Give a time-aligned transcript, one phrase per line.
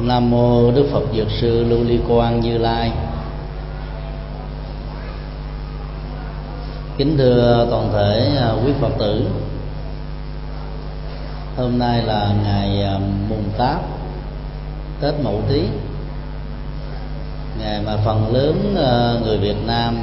[0.00, 2.92] nam mô đức phật dược sư lưu ly quang như lai.
[6.96, 9.24] Kính thưa toàn thể à, quý phật tử,
[11.56, 12.98] hôm nay là ngày à,
[13.28, 13.80] mùng tám,
[15.00, 15.62] tết mậu tý
[17.58, 19.98] ngày mà phần lớn à, người việt nam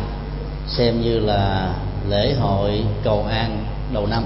[0.67, 1.73] xem như là
[2.09, 4.23] lễ hội cầu an đầu năm.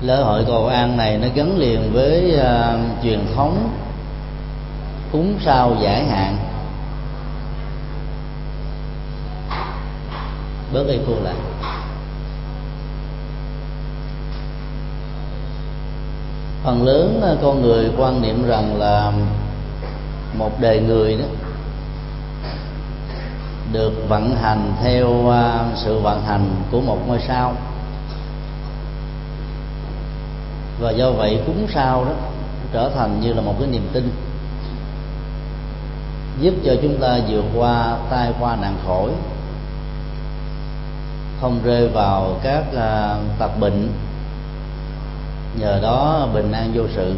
[0.00, 3.70] Lễ hội cầu an này nó gắn liền với uh, truyền thống
[5.12, 6.36] cúng sao giải hạn.
[10.72, 11.34] Bớt y cô lại.
[16.64, 19.12] Phần lớn à, con người quan niệm rằng là
[20.38, 21.24] một đời người đó
[23.72, 27.54] được vận hành theo à, sự vận hành của một ngôi sao
[30.80, 32.12] và do vậy cúng sao đó
[32.72, 34.10] trở thành như là một cái niềm tin
[36.40, 39.10] giúp cho chúng ta vượt qua tai qua nạn khỏi
[41.40, 43.88] không rơi vào các uh, tật bệnh.
[45.58, 47.14] Nhờ đó bình an vô sự.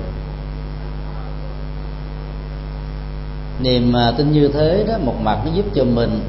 [3.61, 6.21] Niềm uh, tin như thế đó một mặt nó giúp cho mình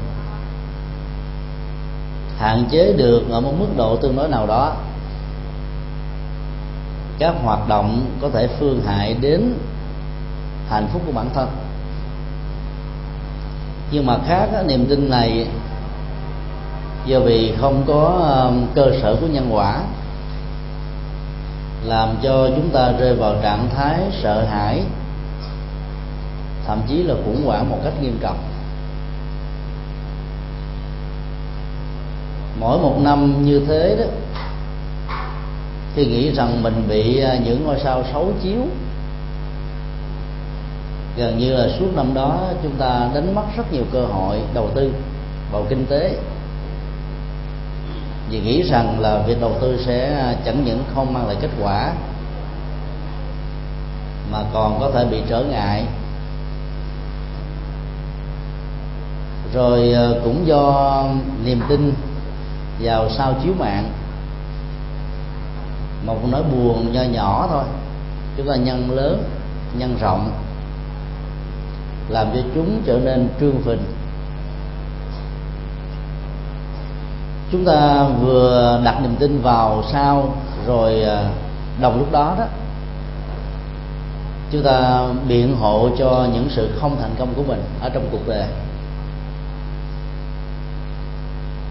[2.38, 4.76] hạn chế được ở một mức độ tương đối nào đó
[7.22, 9.54] các hoạt động có thể phương hại đến
[10.68, 11.48] hạnh phúc của bản thân.
[13.90, 15.46] Nhưng mà khác niềm tin này
[17.06, 18.04] do vì không có
[18.46, 19.82] um, cơ sở của nhân quả,
[21.84, 24.82] làm cho chúng ta rơi vào trạng thái sợ hãi,
[26.66, 28.38] thậm chí là khủng hoảng một cách nghiêm trọng.
[32.60, 34.04] Mỗi một năm như thế đó
[35.94, 38.60] thì nghĩ rằng mình bị à, những ngôi sao xấu chiếu.
[41.16, 44.70] Gần như là suốt năm đó chúng ta đánh mất rất nhiều cơ hội đầu
[44.74, 44.92] tư
[45.52, 46.18] vào kinh tế.
[48.30, 51.50] Vì nghĩ rằng là việc đầu tư sẽ à, chẳng những không mang lại kết
[51.62, 51.92] quả,
[54.32, 55.84] mà còn có thể bị trở ngại.
[59.54, 61.04] Rồi à, cũng do
[61.44, 61.92] niềm tin
[62.80, 63.90] vào sao chiếu mạng
[66.06, 67.64] một nỗi buồn nho nhỏ thôi.
[68.36, 69.24] Chúng ta nhân lớn,
[69.78, 70.30] nhân rộng,
[72.08, 73.82] làm cho chúng trở nên trương phình.
[77.52, 80.34] Chúng ta vừa đặt niềm tin vào sao
[80.66, 81.24] rồi à,
[81.80, 82.44] đồng lúc đó đó,
[84.50, 88.28] chúng ta biện hộ cho những sự không thành công của mình ở trong cuộc
[88.28, 88.46] đời.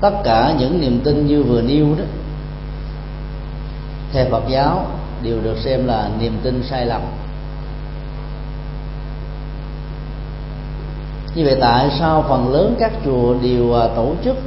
[0.01, 2.03] Tất cả những niềm tin như vừa nêu đó
[4.13, 4.85] theo Phật giáo
[5.23, 7.01] đều được xem là niềm tin sai lầm.
[11.35, 14.37] Như vậy tại sao phần lớn các chùa đều à, tổ chức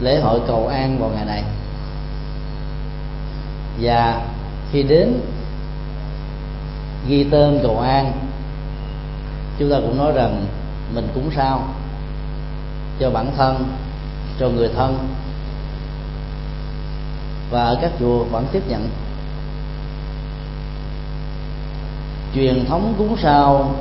[0.00, 1.42] lễ hội cầu an vào ngày này?
[3.80, 4.22] Và
[4.72, 5.20] khi đến
[7.08, 8.12] ghi tên cầu an,
[9.58, 10.44] chúng ta cũng nói rằng
[10.94, 11.62] mình cũng sao
[13.00, 13.64] cho bản thân,
[14.40, 14.98] cho người thân
[17.50, 18.88] và ở các chùa vẫn tiếp nhận.
[22.34, 23.74] Truyền thống cúng sao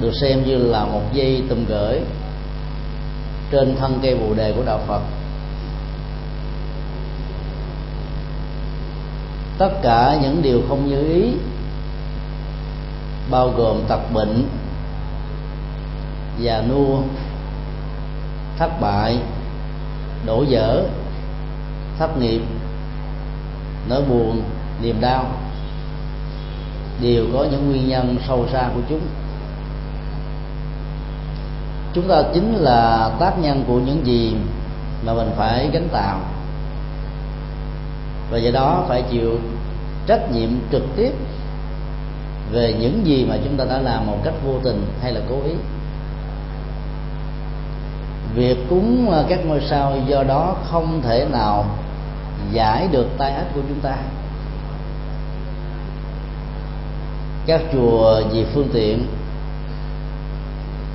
[0.00, 2.00] được xem như là một dây tùm gửi
[3.50, 5.00] trên thân cây bồ đề của đạo phật.
[9.58, 11.32] Tất cả những điều không như ý,
[13.30, 14.48] bao gồm tật bệnh
[16.38, 16.98] già nua,
[18.58, 19.18] thất bại,
[20.26, 20.82] đổ dở,
[21.98, 22.42] thất nghiệp
[23.88, 24.42] nỗi buồn,
[24.82, 25.26] niềm đau
[27.00, 29.00] đều có những nguyên nhân sâu xa của chúng.
[31.94, 34.36] Chúng ta chính là tác nhân của những gì
[35.06, 36.20] mà mình phải gánh tạo.
[38.30, 39.38] Và do đó phải chịu
[40.06, 41.12] trách nhiệm trực tiếp
[42.52, 45.36] về những gì mà chúng ta đã làm một cách vô tình hay là cố
[45.44, 45.52] ý.
[48.34, 51.64] Việc cúng các ngôi sao do đó không thể nào
[52.52, 53.96] giải được tai ách của chúng ta.
[57.46, 59.06] Các chùa vì phương tiện,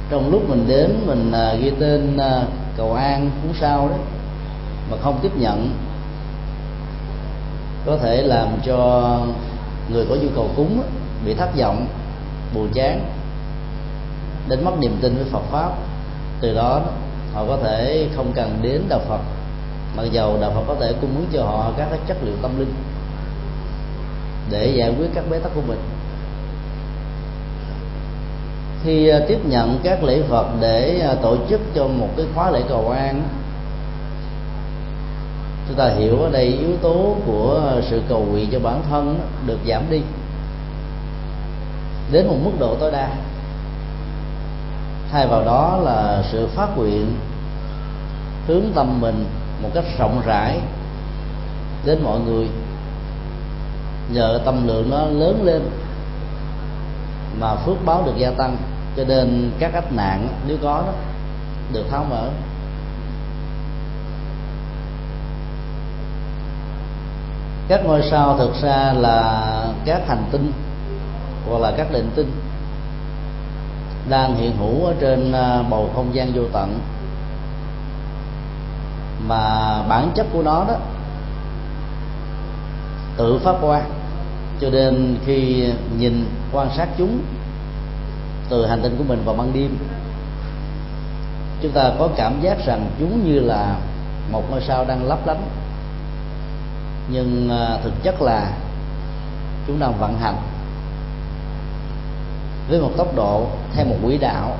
[0.09, 2.43] trong lúc mình đến, mình à, ghi tên à,
[2.77, 3.95] cầu an, cúng sao đó,
[4.91, 5.71] mà không tiếp nhận,
[7.85, 9.11] có thể làm cho
[9.89, 10.83] người có nhu cầu cúng
[11.25, 11.87] bị thất vọng,
[12.53, 13.05] buồn chán
[14.47, 15.69] đến mất niềm tin với Phật pháp.
[16.41, 16.81] Từ đó,
[17.33, 19.19] họ có thể không cần đến đạo Phật
[19.99, 22.59] mặc dầu đạo phật có thể cung ứng cho họ các cái chất liệu tâm
[22.59, 22.73] linh
[24.49, 25.79] để giải quyết các bế tắc của mình.
[28.83, 32.51] Khi à, tiếp nhận các lễ phật để à, tổ chức cho một cái khóa
[32.51, 33.23] lễ cầu an
[35.67, 39.59] chúng ta hiểu ở đây yếu tố của sự cầu nguyện cho bản thân được
[39.67, 40.01] giảm đi
[42.11, 43.09] đến một mức độ tối đa.
[45.11, 47.15] Thay vào đó là sự phát nguyện
[48.47, 49.25] hướng tâm mình
[49.61, 50.59] một cách rộng rãi
[51.85, 52.47] đến mọi người.
[54.11, 55.61] Nhờ tâm lượng nó lớn lên
[57.39, 58.57] mà phước báo được gia tăng,
[58.97, 60.93] cho nên các ách nạn nếu có đó
[61.73, 62.29] được tháo mở.
[67.67, 69.43] Các ngôi sao thực ra là
[69.85, 70.51] các hành tinh
[71.49, 72.31] hoặc là các định tinh
[74.09, 76.79] đang hiện hữu ở trên à, bầu không gian vô tận
[79.27, 80.75] mà bản chất của nó đó,
[83.17, 83.83] tự phát quan
[84.61, 85.67] cho nên khi
[85.97, 87.21] nhìn, quan sát chúng
[88.49, 89.77] từ hành tinh của mình vào ban đêm,
[91.61, 93.75] chúng ta có cảm giác rằng chúng như là
[94.31, 95.41] một ngôi sao đang lấp lánh.
[97.11, 98.51] Nhưng à, thực chất là
[99.67, 100.35] chúng đang vận hành
[102.69, 104.57] với một tốc độ theo một quỹ đạo.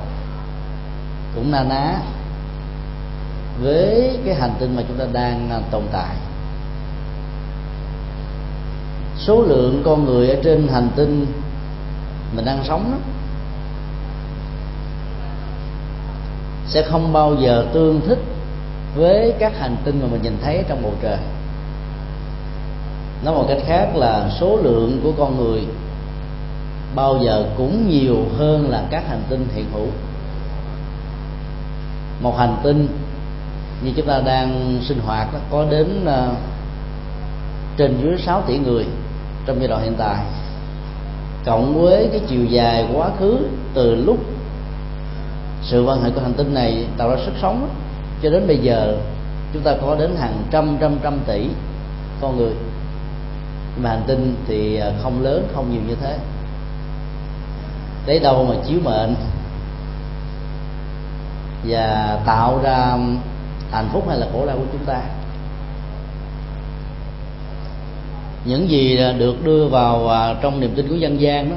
[1.34, 1.96] Cũng na ná
[3.60, 6.16] với cái hành tinh mà chúng ta đang à, tồn tại.
[9.18, 11.26] Số lượng con người ở trên hành tinh
[12.36, 12.98] mình đang sống đó,
[16.66, 18.18] sẽ không bao giờ tương thích
[18.94, 21.18] với các hành tinh mà mình nhìn thấy trong bầu trời.
[23.24, 25.66] Nói một cách khác là số lượng của con người
[26.94, 29.86] bao giờ cũng nhiều hơn là các hành tinh hiện hữu.
[32.20, 32.88] Một hành tinh
[33.82, 36.36] như chúng ta đang sinh hoạt đó, có đến uh,
[37.76, 38.86] trên dưới 6 tỷ người
[39.46, 40.24] trong giai đoạn hiện tại.
[41.44, 43.38] Cộng với cái chiều dài quá khứ
[43.74, 44.18] từ lúc
[45.62, 47.68] sự vận hệ của hành tinh này tạo ra sức sống
[48.22, 48.96] cho đến bây giờ
[49.52, 51.48] chúng ta có đến hàng trăm trăm trăm tỷ
[52.20, 52.52] con người.
[53.82, 56.18] Mà hành tinh thì ờ, không lớn không nhiều như thế.
[58.06, 59.14] Lấy đâu mà chiếu mệnh
[61.64, 62.96] và tạo ra
[63.70, 65.02] hạnh phúc hay là khổ đau của chúng ta?
[68.44, 71.56] Những gì được đưa vào à, trong niềm tin của dân gian đó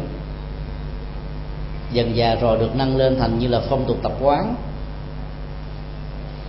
[1.92, 4.56] dần già rồi được nâng lên thành như là phong tục tập quán.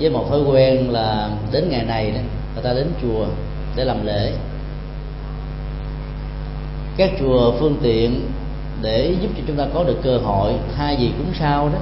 [0.00, 2.20] Với một thói quen là đến ngày này đó,
[2.55, 3.26] người ta đến chùa
[3.76, 4.32] để làm lễ.
[6.96, 8.31] Các chùa phương tiện
[8.82, 11.78] để giúp cho chúng ta có được cơ hội thay vì cúng sao đó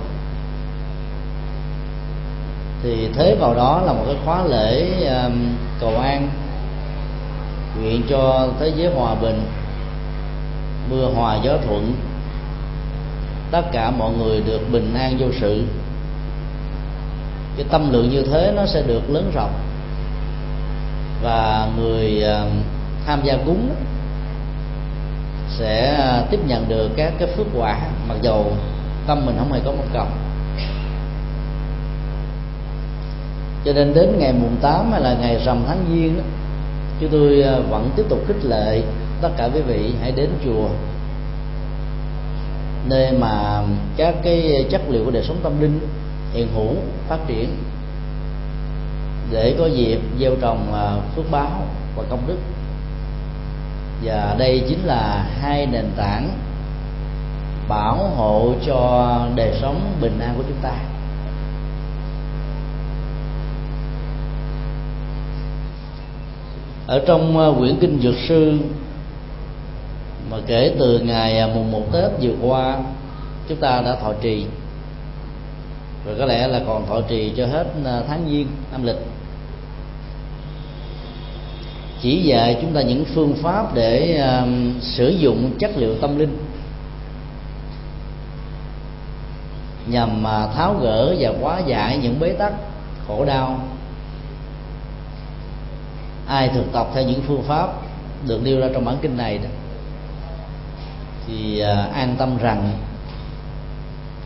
[2.82, 4.86] thì thế vào đó là một cái khóa lễ
[5.24, 5.32] um,
[5.80, 6.28] cầu an
[7.80, 9.42] nguyện cho thế giới hòa bình
[10.90, 11.94] mưa hòa gió thuận.
[13.50, 15.64] Tất cả mọi người được bình an vô sự.
[17.56, 19.52] Cái tâm lượng như thế nó sẽ được lớn rộng.
[21.22, 22.48] Và người um,
[23.06, 23.74] tham gia cúng
[25.58, 25.98] sẽ
[26.30, 27.78] tiếp nhận được các cái phước quả
[28.08, 28.52] mặc dầu
[29.06, 30.31] tâm mình không hề có một cộng
[33.64, 36.24] cho nên đến ngày mùng 8 hay là ngày rằm tháng giêng đó
[37.00, 38.82] chúng tôi à, vẫn tiếp tục khích lệ
[39.22, 40.68] tất cả quý vị hãy đến chùa,
[42.86, 43.62] nơi mà
[43.96, 45.80] các cái chất liệu của đời sống tâm linh
[46.32, 46.74] hiện hữu,
[47.08, 47.56] phát triển,
[49.30, 51.62] để có dịp gieo trồng à, phước báo
[51.96, 52.38] và công đức.
[54.04, 56.28] Và đây chính là hai nền tảng
[57.68, 60.74] bảo hộ cho đời sống bình an của chúng ta.
[66.86, 68.58] Ở trong ờ, quyển kinh dược sư
[70.30, 72.78] mà kể từ ngày à, mùng một tết vừa qua
[73.48, 74.46] chúng ta đã thọ trì.
[76.06, 78.96] Rồi có lẽ là còn thọ trì cho hết à, tháng giêng âm lịch.
[82.02, 84.48] Chỉ dạy chúng ta những phương pháp để uh,
[84.82, 86.38] sử dụng chất liệu tâm linh.
[89.86, 92.52] Nhằm mà tháo gỡ và hóa giải những bế tắc
[93.08, 93.60] khổ đau
[96.32, 97.68] ai thực tập theo những phương pháp
[98.26, 99.48] được nêu ra trong bản kinh này đó,
[101.26, 102.72] thì à, an tâm rằng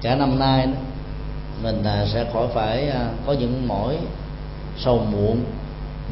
[0.03, 0.73] cả năm nay đó,
[1.63, 3.97] mình à, sẽ khỏi phải à, có những mỏi
[4.77, 5.45] sầu muộn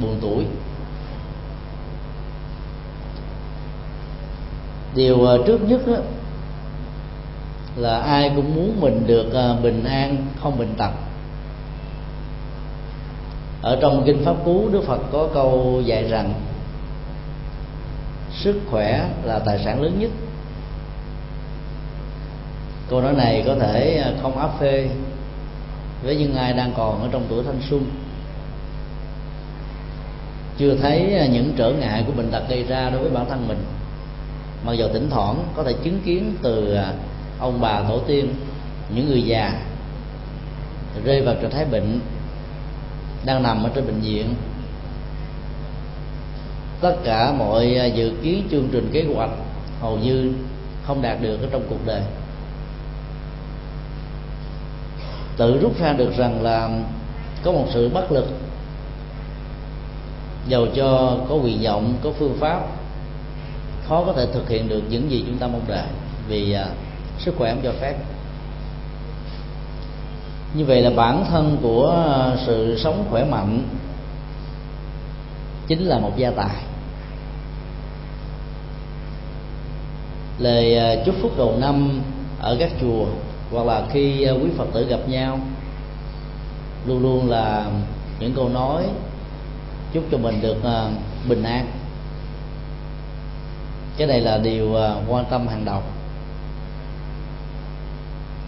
[0.00, 0.44] buồn tuổi
[4.94, 5.96] điều trước nhất đó,
[7.76, 10.90] là ai cũng muốn mình được bình an không bệnh tật
[13.64, 16.34] ở trong kinh pháp cú, đức phật có câu dạy rằng,
[18.32, 20.10] sức khỏe là tài sản lớn nhất.
[22.90, 24.88] Câu nói này có thể không áp phê
[26.02, 27.84] với những ai đang còn ở trong tuổi thanh xuân.
[30.58, 33.64] Chưa thấy những trở ngại của bệnh tật gây ra đối với bản thân mình.
[34.64, 36.92] Mặc dù thỉnh thoảng có thể chứng kiến từ à,
[37.38, 38.28] ông bà tổ tiên,
[38.94, 39.60] những người già
[41.04, 42.00] rơi vào trạng thái bệnh
[43.24, 44.34] đang nằm ở trên bệnh viện.
[46.80, 49.30] Tất cả mọi à, dự kiến chương trình kế hoạch
[49.80, 50.32] hầu như
[50.86, 52.02] không đạt được ở trong cuộc đời.
[55.36, 56.70] Tự rút ra được rằng là
[57.42, 58.26] có một sự bất lực,
[60.48, 62.60] dầu cho có quyền vọng, có phương pháp,
[63.88, 65.86] khó có thể thực hiện được những gì chúng ta mong đợi
[66.28, 66.66] vì à,
[67.18, 67.94] sức khỏe không cho phép
[70.54, 73.62] như vậy là bản thân của ờ, sự sống khỏe mạnh
[75.66, 76.56] chính là một gia tài.
[80.38, 82.00] Lời ờ, chúc phúc đầu năm
[82.40, 83.06] ở các chùa
[83.50, 85.38] hoặc là khi ờ, quý phật tử gặp nhau,
[86.86, 87.66] luôn luôn là
[88.20, 88.84] những câu nói
[89.92, 90.56] chúc cho mình được
[91.28, 91.66] bình an.
[93.96, 94.72] Cái này là điều
[95.08, 95.82] quan tâm hàng đầu.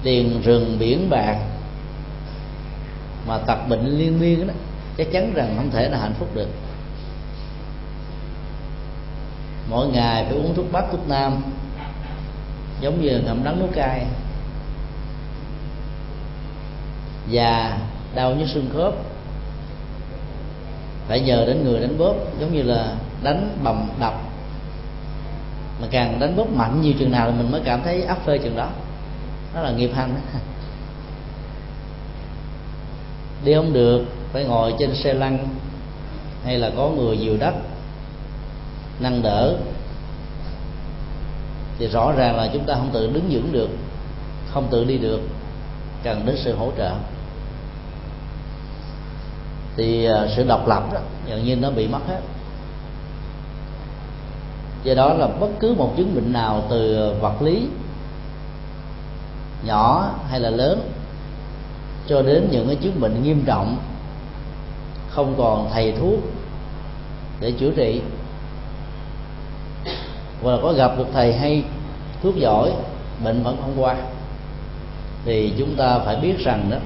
[0.02, 1.36] Tiền rừng biển bạc
[3.26, 4.54] mà tật bệnh liên miên đó,
[4.96, 6.48] chắc chắn rằng không thể là hạnh phúc được.
[9.70, 11.42] Mỗi ngày phải uống thuốc bắc, thuốc nam,
[12.80, 14.06] giống như ngậm đắng nuốt cay.
[17.30, 17.78] Và
[18.14, 18.94] đau nhức xương khớp.
[21.08, 24.14] Phải nhờ đến người đánh bóp, giống như là đánh bầm đập.
[25.80, 28.38] Mà càng đánh bóp mạnh nhiều chừng nào thì mình mới cảm thấy áp phê
[28.38, 28.68] chừng đó.
[29.54, 30.14] Đó là nghiệp hành
[33.46, 35.48] đi không được, phải ngồi trên xe lăn
[36.44, 37.54] hay là có người dìu đất
[39.00, 39.56] nâng đỡ.
[41.78, 43.68] Thì rõ ràng là chúng ta không tự đứng vững được,
[44.52, 45.20] không tự đi được,
[46.02, 46.92] cần đến sự hỗ trợ.
[49.76, 52.20] Thì à, sự độc lập đó gần như nó bị mất hết.
[54.84, 57.68] Do đó là bất cứ một chứng bệnh nào từ vật lý
[59.64, 60.90] nhỏ hay là lớn
[62.08, 63.76] cho đến những cái chứng bệnh nghiêm trọng,
[65.08, 66.18] không còn thầy thuốc
[67.40, 68.00] để chữa trị.
[70.42, 71.62] Hoặc là có gặp được thầy hay
[72.22, 72.72] thuốc giỏi,
[73.24, 73.96] bệnh vẫn không qua.
[75.24, 76.76] Thì chúng ta phải biết rằng đó,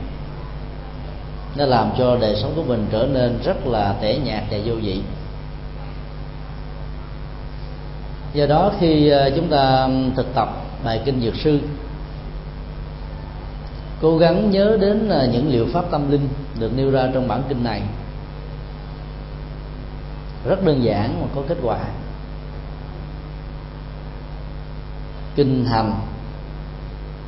[1.56, 4.74] nó làm cho đời sống của mình trở nên rất là tẻ nhạt và vô
[4.74, 5.02] vị.
[8.34, 10.48] Do đó khi ờ, chúng ta thực tập
[10.84, 11.60] bài kinh dược sư
[14.00, 16.28] cố gắng nhớ đến à, những liệu pháp tâm linh
[16.59, 17.83] được nêu ra trong bản kinh này.
[20.49, 21.78] Rất đơn giản mà có kết quả.
[25.35, 25.92] Kinh hành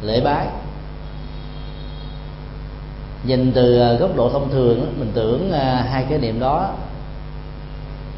[0.03, 0.47] lễ bái.
[3.25, 6.75] Nhìn từ à, góc độ thông thường, mình tưởng à, hai cái niệm đó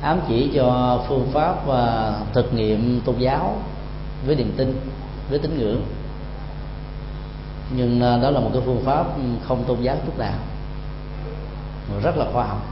[0.03, 1.55] ám chỉ cho phương pháp
[2.33, 3.57] thực nghiệm tôn giáo
[4.27, 4.81] với niềm tin,
[5.31, 5.83] với tín ngưỡng
[7.71, 10.38] nhưng à, đó là một cái phương pháp ừ, không tôn giáo chút nào.
[12.02, 12.62] Rất là khoa học.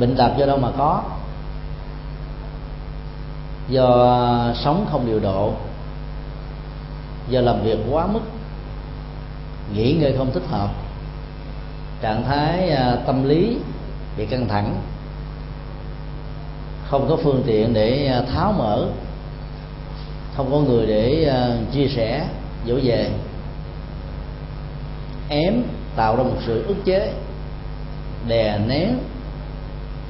[0.00, 1.02] Bệnh tật do đâu mà có?
[3.68, 5.52] Do à, sống không điều độ.
[7.28, 8.20] Do làm việc quá mức.
[9.74, 10.70] Nghỉ ngơi không thích hợp.
[12.00, 13.58] Trạng thái à, tâm lý
[14.16, 14.76] bị căng thẳng.
[16.88, 18.86] Không có phương tiện để tháo mở
[20.40, 22.26] không có người để uh, chia sẻ
[22.66, 23.10] dỗ về.
[25.28, 25.62] Ém
[25.96, 27.12] tạo ra một sự ức chế
[28.28, 28.98] đè nén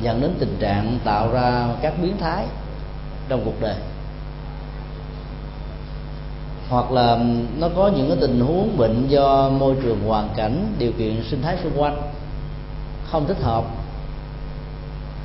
[0.03, 2.45] dẫn đến tình trạng tạo ra các biến thái
[3.29, 3.75] trong cuộc đời.
[6.69, 7.19] Hoặc là
[7.59, 11.43] nó có những cái tình huống bệnh do môi trường hoàn cảnh điều kiện sinh
[11.43, 12.03] thái xung quanh
[13.11, 13.65] không thích hợp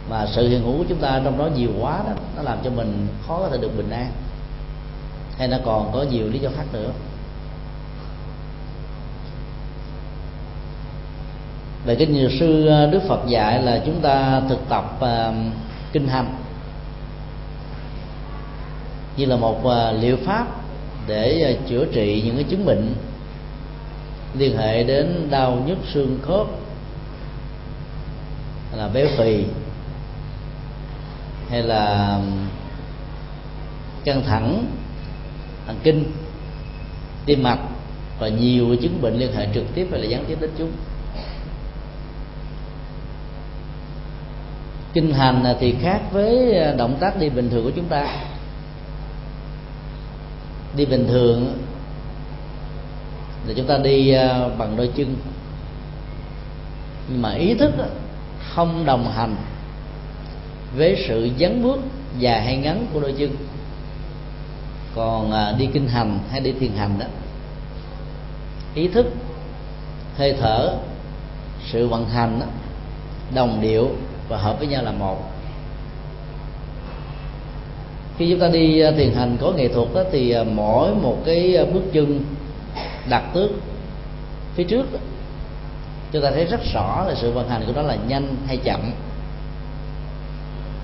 [0.09, 2.69] mà sự hiện hữu của chúng ta trong đó nhiều quá đó nó làm cho
[2.69, 4.11] mình khó có thể được bình an
[5.37, 6.91] hay nó còn có nhiều lý do khác nữa?
[11.85, 15.35] Về kinh nhiều sư ờ, đức phật dạy là chúng ta thực tập uh,
[15.91, 16.35] kinh hành
[19.17, 20.47] như là một uh, liệu pháp
[21.07, 22.93] để uh, chữa trị những cái chứng bệnh
[24.37, 26.47] liên hệ đến đau nhức xương khớp
[28.69, 29.45] hay là béo phì
[31.49, 32.19] hay là
[34.05, 34.65] căng thẳng
[35.67, 36.03] thần kinh
[37.25, 37.59] tim mạch
[38.19, 40.71] và nhiều chứng bệnh liên hệ trực tiếp hay là gián tiếp đến chúng.
[44.93, 48.07] Kinh hành thì khác với động tác đi bình thường của chúng ta.
[50.75, 51.57] Đi bình thường
[53.47, 55.15] là chúng ta đi à, bằng đôi chân.
[57.09, 57.71] Nhưng mà ý thức
[58.53, 59.35] không đồng hành
[60.77, 61.79] với sự dấn bước
[62.19, 63.35] dài hay ngắn của đôi chân
[64.95, 67.05] còn à, đi kinh hành hay đi thiền hành đó.
[68.73, 69.05] Ý thức
[70.17, 70.75] hơi thở
[71.65, 72.45] sự vận hành đó,
[73.33, 73.89] đồng điệu
[74.27, 75.17] và hợp với nhau là một.
[78.17, 81.17] Khi chúng ta đi à, thiền hành có nghệ thuật đó, thì à, mỗi một
[81.25, 82.23] cái bước chân
[83.09, 83.51] đặt tước
[84.55, 84.99] phía trước đó,
[86.11, 88.91] chúng ta thấy rất rõ là sự vận hành của nó là nhanh hay chậm.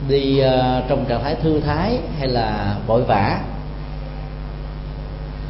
[0.08, 3.40] Đi uh, trong trạng thái thư thái hay là vội vã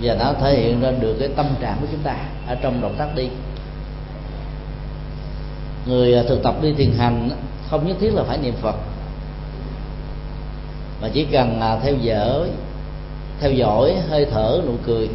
[0.02, 2.16] và nó thể hiện ra được cái tâm trạng của chúng ta
[2.48, 3.28] ở trong động tác đi.
[5.86, 7.30] Người à, thực tập đi thiền hành
[7.70, 8.76] không nhất thiết là phải niệm phật.
[11.02, 12.50] Mà chỉ cần à, theo dõi
[13.40, 15.10] theo dõi hơi thở nụ cười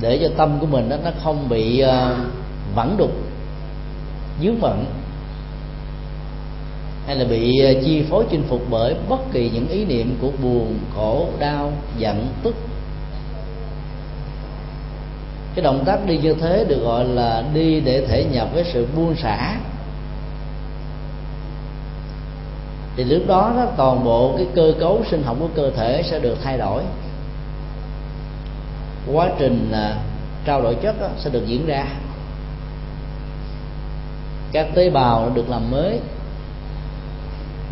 [0.00, 2.16] để cho tâm của mình đó nó không bị à, uh,
[2.74, 3.10] vẩn đục
[4.42, 4.84] dướng bận
[7.06, 10.30] hay là bị ờ, chi phối chinh phục bởi bất kỳ những ý niệm của
[10.42, 12.54] buồn khổ đau giận tức?
[15.54, 18.86] Cái động tác đi như thế được gọi là đi để thể nhập với sự
[18.96, 19.56] buông xả.
[22.96, 26.18] Thì lúc đó, đó toàn bộ cái cơ cấu sinh học của cơ thể sẽ
[26.18, 26.82] được thay đổi.
[29.12, 29.96] Quá trình à,
[30.44, 31.86] trao đổi chất đó, sẽ được diễn ra.
[34.52, 36.00] Các tế bào được làm mới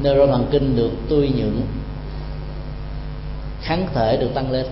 [0.03, 1.63] neuron thần kinh được tươi nhuận,
[3.63, 4.67] kháng thể được tăng lên.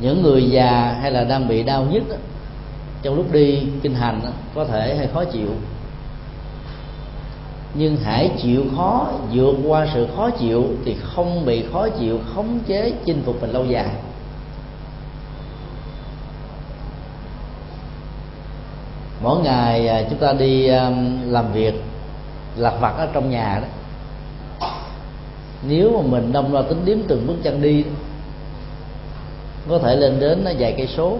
[0.00, 2.02] Những người già hay là đang bị đau nhức
[3.02, 4.20] trong lúc đi kinh hành
[4.54, 5.48] có thể hay khó chịu.
[7.74, 12.58] Nhưng hãy chịu khó, vượt qua sự khó chịu thì không bị khó chịu, khống
[12.66, 13.88] chế, chinh phục mình lâu dài.
[19.22, 20.90] Mỗi ngày à, chúng ta đi à,
[21.26, 21.82] làm việc
[22.58, 23.68] lặt vặt ở trong nhà đó.
[25.62, 27.84] Nếu mà mình đông lo tính điếm từng bước chân đi,
[29.68, 31.18] có thể lên đến vài cây số.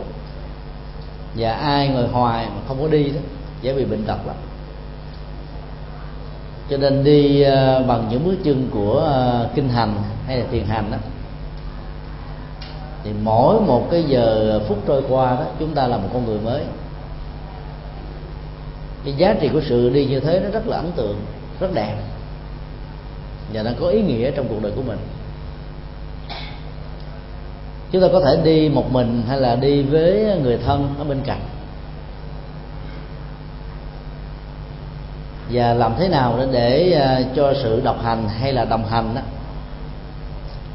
[1.37, 3.20] Và ai ngồi hoài mà không có đi đó,
[3.62, 4.37] dễ bị bệnh tật lắm.
[6.70, 9.94] Cho nên đi ờ, bằng những bước chân của ờ, kinh hành
[10.27, 10.96] hay là thiền hành đó,
[13.05, 16.38] thì mỗi một cái giờ, phút trôi qua đó, chúng ta là một con người
[16.40, 16.62] mới
[19.09, 21.21] cái giá trị của sự đi như thế nó rất là ấn tượng,
[21.61, 21.97] rất đẹp.
[23.53, 24.99] Và nó có ý nghĩa trong cuộc đời của mình.
[27.92, 31.21] Chúng ta có thể đi một mình hay là đi với người thân ở bên
[31.25, 31.40] cạnh.
[35.51, 39.21] Và làm thế nào để à, cho sự độc hành hay là đồng hành đó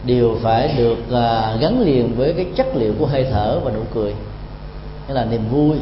[0.05, 3.81] đều phải được à, gắn liền với cái chất liệu của hơi thở và nụ
[3.93, 4.13] cười.
[5.07, 5.77] Nghĩa là niềm vui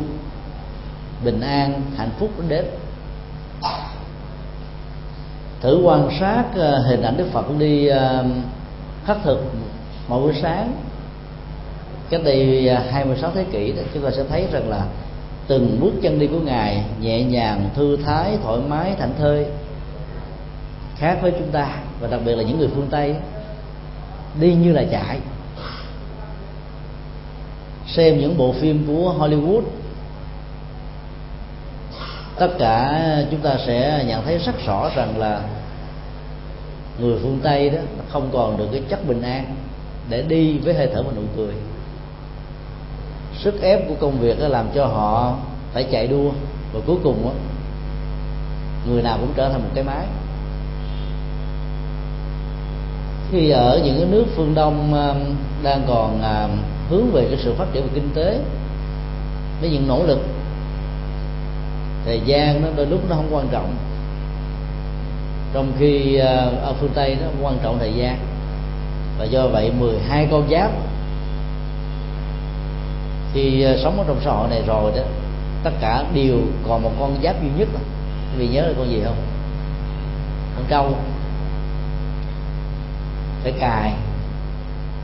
[1.24, 2.66] bình an hạnh phúc đến
[5.62, 8.26] thử quan sát ờ, hình ảnh đức phật đi ờ,
[9.06, 9.44] khắc thực
[10.08, 10.74] mỗi buổi sáng.
[12.10, 14.86] Cách đây ờ, 26 thế kỷ đó, chúng ta sẽ thấy rằng là
[15.48, 19.46] từng bước chân đi của ngài nhẹ nhàng thư thái thoải mái thảnh thơi
[20.96, 23.16] khác với chúng ta và đặc biệt là những người phương tây.
[24.40, 25.20] Đi như là chạy.
[27.88, 29.62] Xem những bộ phim của hollywood
[32.42, 35.42] tất cả chúng ta sẽ nhận thấy rất rõ rằng là
[37.00, 39.56] người phương tây đó không còn được cái chất bình an
[40.10, 41.54] để đi với hơi thở và nụ cười.
[43.38, 45.36] Sức ép của công việc đó làm cho họ
[45.74, 46.32] phải chạy đua
[46.74, 47.32] và cuối cùng đó,
[48.88, 50.06] người nào cũng trở thành một cái máy.
[53.32, 56.58] Khi ở những cái nước phương đông um, đang còn um,
[56.90, 58.40] hướng về cái sự phát triển về kinh tế
[59.62, 60.20] với những nỗ lực
[62.06, 63.76] thời gian nó đôi lúc nó không quan trọng.
[65.54, 68.18] Trong khi à, ở phương tây nó quan trọng thời gian.
[69.20, 70.72] Và do vậy 12 con giáp
[73.34, 75.04] khi à, sống ở trong xã hội này rồi đó
[75.64, 76.38] tất cả đều
[76.68, 77.68] còn một con giáp duy nhất.
[77.74, 77.80] Mà,
[78.38, 79.18] vì nhớ là con gì không?
[80.56, 80.96] Con trâu.
[83.44, 83.94] Phải cài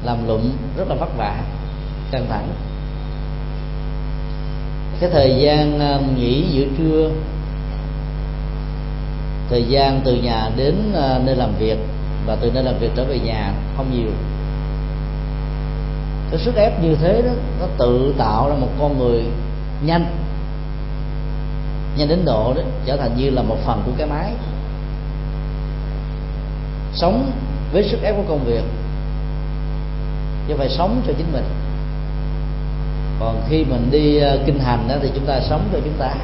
[0.04, 1.36] làm lụng rất là vất vả
[2.12, 2.48] căng thẳng
[5.00, 7.10] cái thời gian à, nghỉ giữa trưa,
[9.50, 11.78] thời gian từ nhà đến à, nơi làm việc
[12.26, 14.12] và từ nơi làm việc trở về nhà không nhiều.
[16.32, 19.24] Cái sức ép như thế đó, nó tự tạo ra một con người
[19.86, 20.06] nhanh
[21.98, 24.34] nhanh đến độ đó trở thành như là một phần của cái máy.
[26.94, 27.32] Sống
[27.74, 28.64] với sức ép của công việc,
[30.48, 31.44] chứ phải sống cho chính mình
[33.20, 36.16] còn khi mình đi ờ, kinh hành đó thì chúng ta sống cho chúng ta.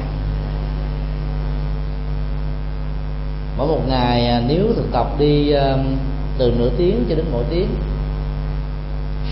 [3.56, 5.78] Mỗi một ngày ờ, nếu thực tập đi ờ,
[6.38, 7.68] từ nửa tiếng cho đến mỗi tiếng,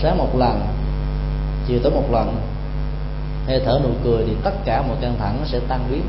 [0.01, 0.61] sáng một lần,
[1.67, 2.35] chiều tối một lần,
[3.47, 6.01] hay thở nụ cười thì tất cả mọi căng thẳng nó sẽ tan biến.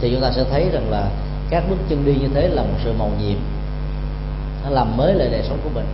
[0.00, 1.10] Thì chúng ta sẽ thấy rằng là
[1.50, 3.38] các bước chân đi như thế là một sự màu nhiệm.
[4.64, 5.86] Nó làm mới lại đời sống của mình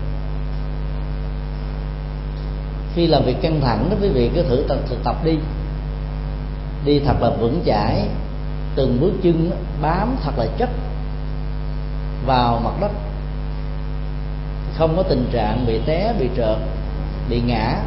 [2.97, 5.39] khi làm việc căng thẳng đó quý vị cứ thử tập, thực tập đi.
[6.85, 8.09] Đi thật là vững chãi
[8.77, 9.51] từng bước chân
[9.83, 10.71] bám thật là chất
[12.27, 12.91] vào mặt đất.
[14.79, 16.57] Không có tình trạng bị té bị trợt
[17.29, 17.79] bị ngã.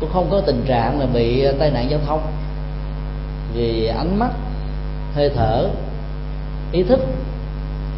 [0.00, 2.20] Cũng không có tình trạng là bị tai nạn giao thông.
[3.54, 4.30] Vì ánh mắt
[5.14, 5.68] hơi thở
[6.72, 7.00] ý thức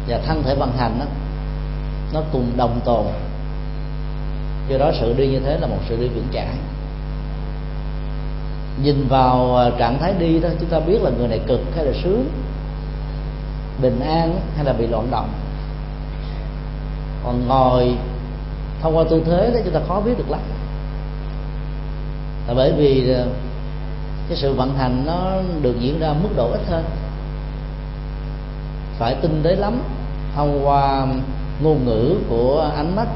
[0.07, 1.05] và thân thể vận hành đó,
[2.13, 3.05] nó cùng đồng tồn
[4.69, 6.55] do đó sự đi như thế là một sự đi vững chãi.
[8.83, 11.85] Nhìn vào à, trạng thái đi đó, chúng ta biết là người này cực hay
[11.85, 12.29] là sướng,
[13.81, 15.29] bình an hay là bị loạn động.
[17.23, 17.95] Còn ngồi
[18.81, 20.39] thông qua tư thế đó, chúng ta khó biết được lắm.
[22.47, 23.23] Là bởi vì à,
[24.29, 26.83] cái sự vận hành nó được diễn ra mức độ ít hơn.
[28.99, 29.81] Phải tinh tế lắm
[30.35, 31.07] thông qua
[31.61, 33.07] ngôn ngữ của ánh mắt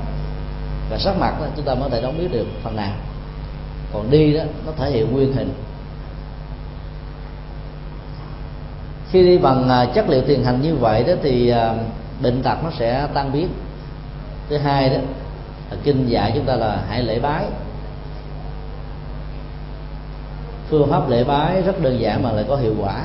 [0.89, 2.91] và sắc mặt đó, chúng ta mới thể đón biết được phần nào.
[3.93, 5.53] Còn đi đó nó thể hiện nguyên hình.
[9.11, 11.75] Khi đi bằng à, chất liệu tiền hành như vậy đó thì à,
[12.21, 13.47] bệnh tật nó sẽ tan biến.
[14.49, 14.95] Thứ hai đó
[15.71, 17.45] là kinh dạy chúng ta là hãy lễ bái.
[20.69, 23.01] Phương pháp lễ bái rất đơn giản mà lại có hiệu quả.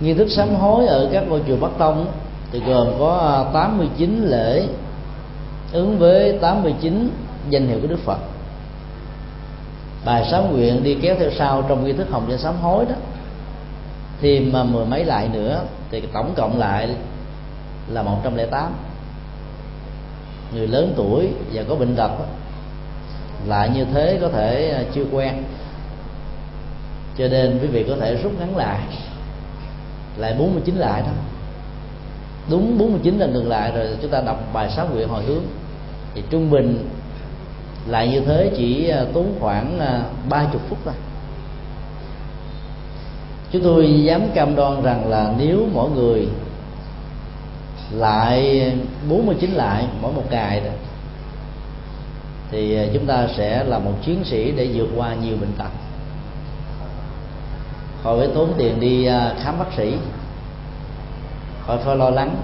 [0.00, 2.06] Nghi thức sám hối ở các ngôi chùa Bắc Tông
[2.52, 4.66] thì gồm có à, 89 lễ
[5.72, 7.10] ứng với 89
[7.50, 8.18] danh hiệu của Đức Phật.
[10.04, 12.94] Bài sám nguyện đi kéo theo sau trong nghi thức hồng danh sám hối đó.
[14.20, 16.88] Thêm à, mười mấy lại nữa, thì tổng cộng lại
[17.88, 18.72] là 108
[20.54, 22.10] người lớn tuổi và có bệnh tật
[23.46, 25.42] lại như thế có thể à, chưa quen.
[27.18, 28.80] Cho nên quý vị có thể rút ngắn lại
[30.16, 31.14] lại 49 lại thôi
[32.50, 35.42] đúng 49 là ngừng lại rồi chúng ta đọc bài sáu nguyện hồi hướng.
[36.14, 36.88] Thì trung bình
[37.86, 40.94] lại như thế chỉ à, tốn khoảng à, ba chục phút thôi.
[43.52, 46.28] Chúng tôi dám cam đoan rằng là nếu mỗi người
[47.90, 48.72] lại
[49.08, 50.70] 49 lại mỗi một ngày đó
[52.50, 55.70] thì à, chúng ta sẽ là một chiến sĩ để vượt qua nhiều bệnh tật.
[58.02, 59.94] Khỏi phải tốn tiền đi à, khám bác sĩ
[61.68, 62.36] khỏi phải lo lắng.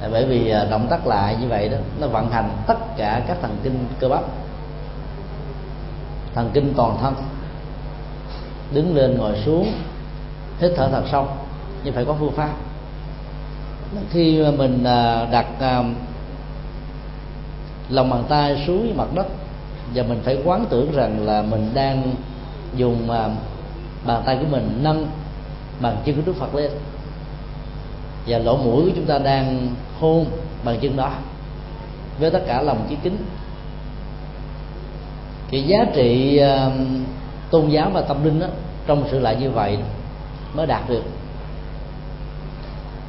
[0.00, 3.22] Là bởi vì à, động tác lại như vậy đó, nó vận hành tất cả
[3.28, 4.24] các thần kinh cơ bắp.
[6.34, 7.14] Thần kinh toàn thân.
[8.72, 9.72] Đứng lên, ngồi xuống,
[10.58, 11.28] hít thở thật sâu,
[11.84, 12.50] nhưng phải có phương pháp.
[14.10, 15.82] Khi mình à, đặt à,
[17.88, 19.26] lòng bàn tay xuống mặt đất,
[19.94, 22.14] và mình phải quán tưởng rằng là mình đang
[22.76, 23.08] dùng
[24.06, 25.06] bàn tay của mình nâng
[25.80, 26.70] bàn chân của Đức Phật lên
[28.26, 29.68] và lỗ mũi của chúng ta đang
[30.00, 30.26] hôn
[30.64, 31.12] bằng chân đó.
[32.18, 33.16] Với tất cả lòng chí kính.
[35.50, 36.72] Cái giá trị uh,
[37.50, 38.46] tôn giáo và tâm linh đó,
[38.86, 39.78] trong sự lại như vậy
[40.54, 41.02] mới đạt được.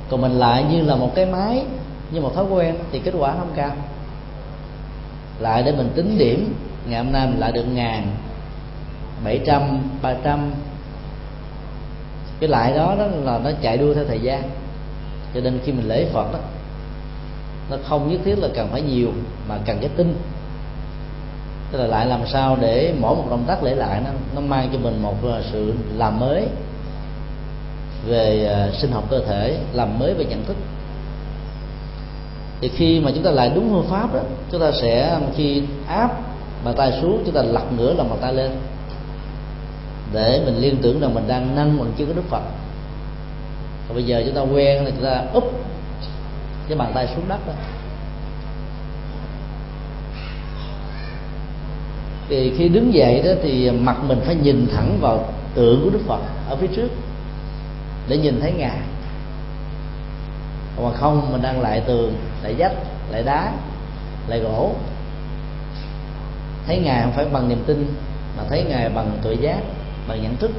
[0.10, 1.64] Còn mình lại như là một cái máy
[2.12, 3.72] như một thói quen thì kết quả không cao.
[5.40, 6.54] Lại để mình tính điểm
[6.88, 8.08] ngày hôm nay mình lại được ngàn
[9.24, 9.62] bảy trăm
[10.02, 10.52] ba trăm.
[12.40, 14.44] Cái lại đó đó là nó chạy đua theo thời gian
[15.38, 16.40] cho nên khi mình lễ phật đó,
[17.70, 19.12] nó không nhất thiết là cần phải nhiều,
[19.50, 20.16] mà cần cái tinh.
[21.72, 24.70] Tức là lại làm sao để mỗi một động tác lễ lại nó nó mang
[24.74, 26.48] cho mình một à, sự làm mới
[28.08, 30.56] về à, sinh học cơ thể, làm mới về nhận thức.
[32.62, 34.20] Thì khi mà chúng ta lại đúng phương pháp đó,
[34.52, 36.22] chúng ta sẽ, khi áp
[36.64, 38.52] bàn tay xuống, chúng ta lật ngửa lòng bàn tay lên
[40.14, 42.42] để mình liên tưởng rằng mình đang nâng bằng chưa có đức phật.
[43.88, 45.44] Còn bây giờ chúng ta quen là chúng ta úp
[46.68, 47.54] cái bàn tay xuống đất đó.
[52.30, 56.02] Thì khi đứng dậy đó thì mặt mình phải nhìn thẳng vào tượng của đức
[56.08, 56.20] phật
[56.50, 56.90] ở phía trước
[58.08, 58.80] để nhìn thấy ngài.
[60.78, 62.74] Còn không, mình đang lại tường, lại dách,
[63.12, 63.52] lại đá,
[64.28, 64.76] lại gỗ.
[66.68, 67.94] Thấy ngài không phải bằng niềm tin,
[68.38, 69.60] mà thấy ngài bằng tuổi giác,
[70.08, 70.52] bằng nhận thức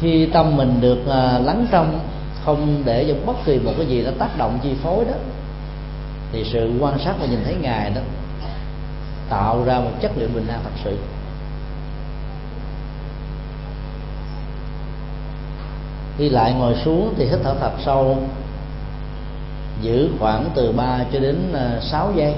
[0.00, 2.00] khi tâm mình được uh, lắng trong
[2.44, 5.16] không để cho bất kỳ một cái gì nó tác động chi phối đó
[6.32, 8.00] thì sự quan sát và nhìn thấy ngài đó
[9.28, 10.98] tạo ra một chất liệu bình an thật sự.
[16.18, 18.18] Đi lại ngồi xuống thì hít thở thật sâu
[19.82, 22.34] giữ khoảng từ 3 cho đến à, 6 giây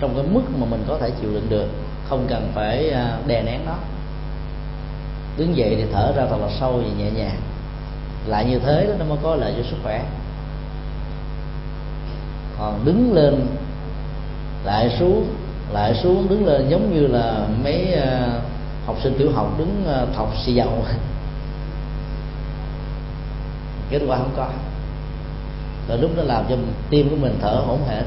[0.00, 1.68] trong cái mức mà mình có thể chịu đựng được
[2.08, 3.74] không cần phải à, đè nén nó
[5.38, 7.40] đứng dậy thì thở ra thật là sâu và nhẹ nhàng.
[8.26, 10.04] Lại như thế đó, nó mới có lợi cho sức khỏe.
[12.58, 13.46] Còn đứng lên,
[14.64, 15.26] lại xuống
[15.72, 18.40] lại xuống, đứng lên giống như là mấy ờ,
[18.86, 20.68] học sinh tiểu học đứng ờ, thọc xì dầu.
[23.90, 24.48] Kết quả không có.
[25.88, 26.56] Rồi lúc đó làm cho
[26.90, 28.04] tim của mình thở hổn hển.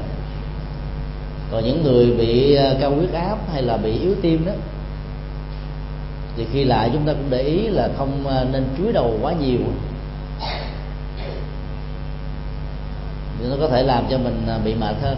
[1.50, 4.52] Còn những người bị ờ, cao huyết áp hay là bị yếu tim đó
[6.36, 9.32] thì khi lại chúng ta cũng để ý là không ờ, nên chúi đầu quá
[9.32, 9.60] nhiều.
[13.38, 15.16] Thì nó có thể làm cho mình ờ, bị mệt hơn.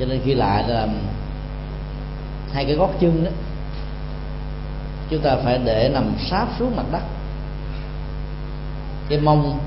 [0.00, 0.88] Cho nên khi lại là
[2.52, 3.30] hai cái gót chân đó,
[5.10, 7.02] chúng ta phải để nằm sát xuống mặt đất.
[9.08, 9.58] Cái mông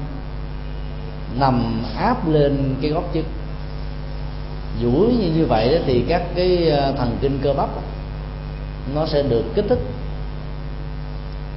[1.39, 3.23] nằm áp lên cái gót chân.
[4.81, 7.69] Duỗi như như vậy đó thì các cái ờ, thần kinh cơ bắp
[8.95, 9.79] nó sẽ được kích thích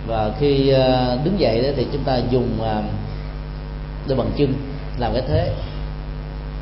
[0.07, 2.83] và khi ờ, đứng dậy đó thì chúng ta dùng ờ,
[4.09, 4.55] đôi bằng chân
[4.99, 5.53] làm cái thế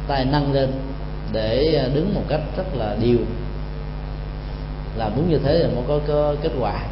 [0.08, 0.72] tay nâng lên
[1.32, 3.18] để ờ, đứng một cách rất là đều.
[4.96, 6.82] Làm đúng như thế là mới có, có kết quả.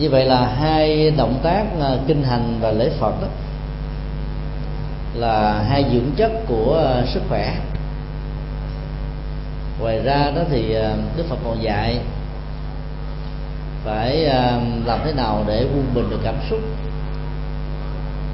[0.00, 1.64] Như vậy là hai động tác
[2.06, 3.28] kinh hành và lễ phật đó
[5.14, 7.56] là hai dưỡng chất của sức khỏe.
[9.80, 10.74] Ngoài ra đó thì
[11.16, 11.98] đức phật còn dạy
[13.84, 16.60] phải à, làm thế nào để quân bình được cảm xúc.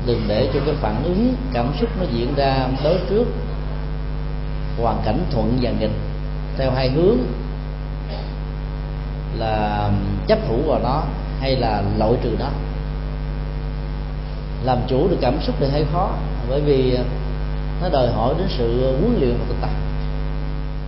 [0.06, 3.24] Đừng để cho cái phản ứng cảm xúc nó diễn ra đối trước.
[4.78, 5.90] Hoàn cảnh thuận và nghịch,
[6.58, 7.18] theo hai hướng.
[9.38, 9.90] Là
[10.26, 11.02] chấp thủ vào nó
[11.40, 12.48] hay là loại trừ nó.
[14.64, 16.10] Làm chủ được cảm xúc thì hơi khó,
[16.48, 17.02] bởi vì à,
[17.82, 19.70] nó đòi hỏi đến sự huấn luyện và thực tập.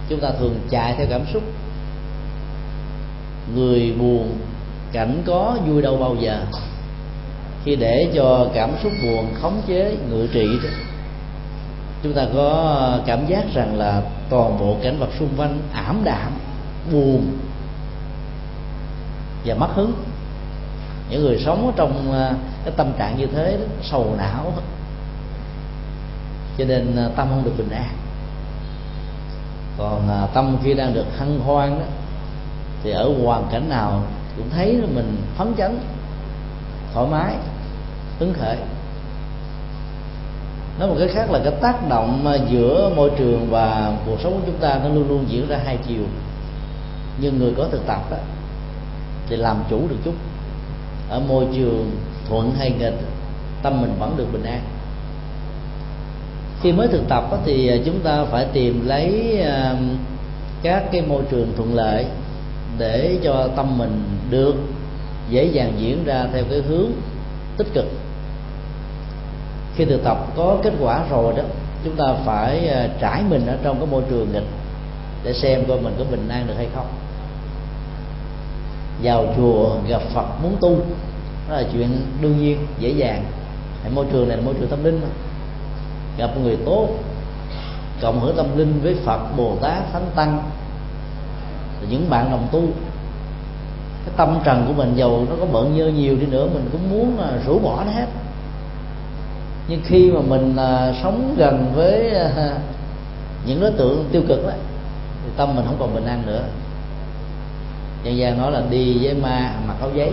[0.08, 1.42] Chúng ta thường chạy theo cảm xúc.
[3.54, 4.38] Người buồn
[4.92, 6.40] cảnh có vui đâu bao giờ.
[7.64, 10.68] Khi để cho cảm xúc buồn khống chế ngự trị đó
[12.02, 16.32] chúng ta có cảm giác rằng là toàn bộ cảnh vật xung quanh ảm đạm
[16.92, 17.38] buồn
[19.44, 19.92] và mất hứng.
[21.10, 22.32] Những người sống trong à,
[22.64, 24.52] cái tâm trạng như thế đó, sầu não.
[26.58, 27.88] Cho nên à, tâm không được bình an.
[29.78, 31.84] Còn à, tâm khi đang được hân hoan đó
[32.82, 34.02] thì ở hoàn cảnh nào
[34.36, 35.78] cũng thấy là mình phấn chấn
[36.94, 37.34] thoải mái
[38.18, 38.56] hứng khởi.
[40.78, 44.46] Nói một cái khác là cái tác động giữa môi trường và cuộc sống của
[44.46, 46.02] chúng ta nó luôn luôn diễn ra hai chiều.
[47.20, 48.16] Nhưng người có thực tập đó,
[49.28, 50.14] thì làm chủ được chút.
[51.08, 51.90] Ở môi trường
[52.28, 52.98] thuận hay nghịch
[53.62, 54.60] tâm mình vẫn được bình an.
[56.60, 59.74] Khi mới thực tập thì chúng ta phải tìm lấy à,
[60.62, 62.06] các cái môi trường thuận lợi
[62.78, 64.54] để cho tâm mình được,
[65.30, 66.90] dễ dàng diễn ra theo cái hướng
[67.56, 67.86] tích cực.
[69.76, 71.42] Khi thực tập có kết quả rồi đó,
[71.84, 74.46] chúng ta phải à, trải mình ở trong cái môi trường nghịch
[75.24, 76.86] để xem coi mình có bình an được hay không.
[79.02, 80.76] Vào chùa gặp phật muốn tu,
[81.48, 81.88] đó là chuyện
[82.20, 83.24] đương nhiên, dễ dàng.
[83.94, 85.08] Môi trường này là môi trường tâm linh mà.
[86.18, 86.88] Gặp người tốt,
[88.00, 90.42] cộng hưởng tâm linh với phật, bồ tát, thánh tăng
[91.90, 92.62] những bạn đồng tu
[94.06, 96.90] cái tâm trần của mình giàu nó có bận nhơ nhiều đi nữa mình cũng
[96.90, 98.06] muốn là rũ bỏ nó hết.
[99.68, 102.58] Nhưng khi mà mình à, sống gần với à,
[103.46, 104.52] những đối tượng tiêu cực đó
[105.24, 106.44] thì tâm mình không còn bình an nữa.
[108.04, 110.12] Dân gian nói là đi với ma mặc áo giấy.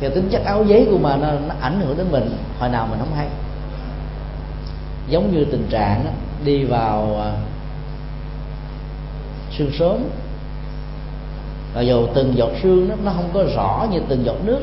[0.00, 2.86] Thì tính chất áo giấy của mà nó, nó ảnh hưởng đến mình hồi nào
[2.90, 3.26] mình không hay.
[5.08, 6.10] Giống như tình trạng đó,
[6.44, 7.32] đi vào à,
[9.58, 9.96] sương sớm
[11.78, 14.60] và dù từng giọt sương đó, nó không có rõ như từng giọt nước.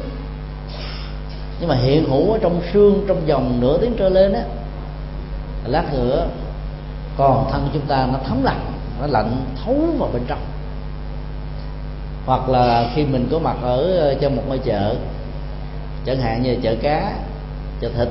[1.59, 4.43] Nhưng mà hiện hữu ở trong sương trong vòng nửa tiếng trở lên á
[5.65, 6.27] lát nữa
[7.17, 10.39] còn thân chúng ta nó thấm lạnh nó lạnh thấu vào bên trong.
[12.25, 14.95] Hoặc là khi mình có mặt ở ờ, trong một ngôi chợ
[16.05, 17.13] chẳng hạn như chợ cá
[17.81, 18.07] chợ thịt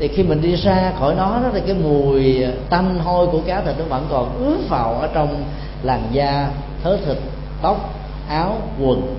[0.00, 3.60] thì khi mình đi ra khỏi nó đó thì cái mùi tanh hôi của cá
[3.60, 5.44] thịt nó vẫn còn ứa vào ở trong
[5.82, 6.50] làn da,
[6.84, 7.16] thớ thịt,
[7.62, 7.94] tóc,
[8.28, 9.16] áo, quần.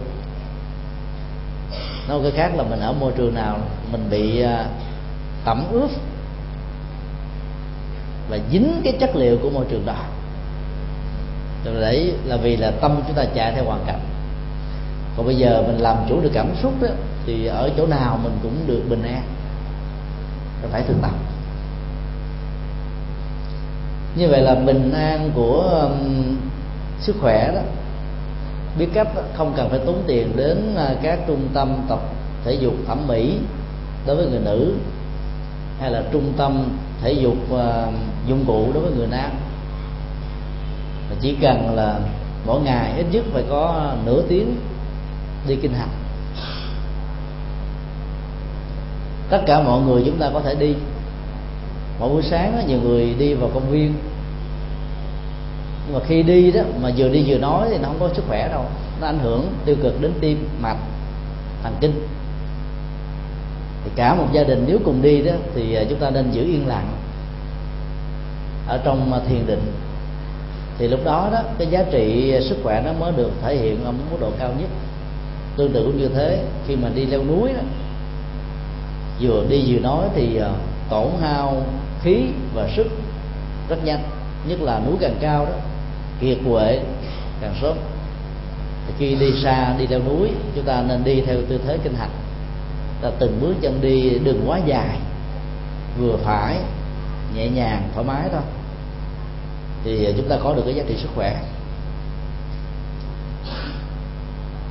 [2.10, 3.58] Nói cái khác là mình ở môi trường nào,
[3.92, 4.66] mình bị à,
[5.46, 5.88] tẩm ướt
[8.30, 9.96] và dính cái chất liệu của môi trường đó.
[11.66, 14.00] Rồi đấy là vì là tâm chúng ta chạy theo hoàn cảnh.
[15.18, 16.88] Còn bây giờ mình làm chủ được cảm xúc đó,
[17.26, 19.22] thì ở chỗ nào mình cũng được bình an
[20.70, 21.12] phải thực tập
[24.16, 26.36] như vậy là bình an của um,
[27.00, 27.62] sức khỏe đó
[28.78, 32.00] biết cách đó, không cần phải tốn tiền đến uh, các trung tâm tập
[32.46, 33.38] thể dục thẩm mỹ
[34.08, 34.74] đối với người nữ
[35.80, 36.70] hay là trung tâm
[37.02, 37.60] thể dục uh,
[38.28, 39.32] dụng cụ đối với người nam.
[41.10, 42.00] Mà chỉ cần là
[42.46, 44.56] mỗi ngày ít nhất phải có nửa tiếng
[45.48, 45.90] đi kinh hành.
[49.32, 50.74] Tất cả mọi người chúng ta có thể đi.
[52.00, 53.94] Mỗi buổi sáng đó, nhiều người đi vào công viên.
[55.86, 58.24] Nhưng mà khi đi đó mà vừa đi vừa nói thì nó không có sức
[58.28, 58.66] khỏe đâu.
[59.02, 60.78] Nó ảnh hưởng tiêu cực đến tim mạch
[61.64, 62.08] thần kinh.
[63.84, 66.44] Thì cả một gia đình nếu cùng đi đó thì à, chúng ta nên giữ
[66.44, 66.88] yên lặng
[68.68, 69.72] ở trong à, thiền định.
[70.78, 73.86] Thì lúc đó đó cái giá trị à, sức khỏe nó mới được thể hiện
[73.86, 74.70] ở mức độ cao nhất.
[75.58, 77.62] Tương tự cũng như thế khi mà đi leo núi đó
[79.22, 80.54] vừa đi vừa nói thì ờ,
[80.90, 81.64] tổn hao
[82.04, 82.88] khí và sức
[83.70, 84.04] rất nhanh,
[84.48, 85.54] nhất là núi càng cao đó,
[86.20, 86.80] kiệt quệ
[87.42, 87.78] càng sớm.
[88.88, 91.96] Thì khi đi xa, đi leo núi, chúng ta nên đi theo tư thế kinh
[91.96, 92.10] hành
[93.02, 94.98] ta từng bước chân đi đừng quá dài,
[96.00, 96.58] vừa phải,
[97.36, 98.42] nhẹ nhàng, thoải mái thôi.
[99.84, 101.42] Thì chúng ta có được cái giá trị sức khỏe.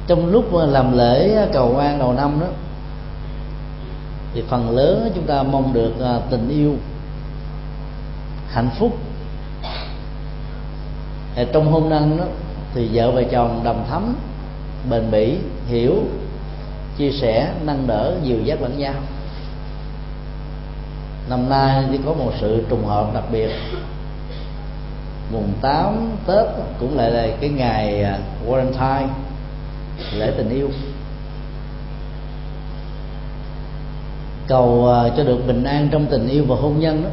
[0.07, 2.47] Trong lúc làm lễ cầu an đầu năm đó
[4.35, 6.77] thì phần lớn chúng ta mong được à, tình yêu,
[8.49, 8.99] hạnh phúc.
[11.53, 12.25] Trong hôn nhân đó,
[12.75, 14.15] thì vợ và chồng đồng thấm
[14.91, 15.39] bền bỉ,
[15.69, 15.95] hiểu,
[16.99, 18.95] chia sẻ, nâng đỡ, dìu dắt lẫn nhau.
[21.29, 23.51] Năm nay thì có một sự trùng hợp đặc biệt.
[25.33, 26.47] Mùng 8 Tết
[26.81, 29.09] cũng lại là cái ngày à, Valentine
[30.13, 30.69] lễ tình yêu.
[34.51, 37.11] Cầu à, cho được bình an trong tình yêu và hôn nhân đó.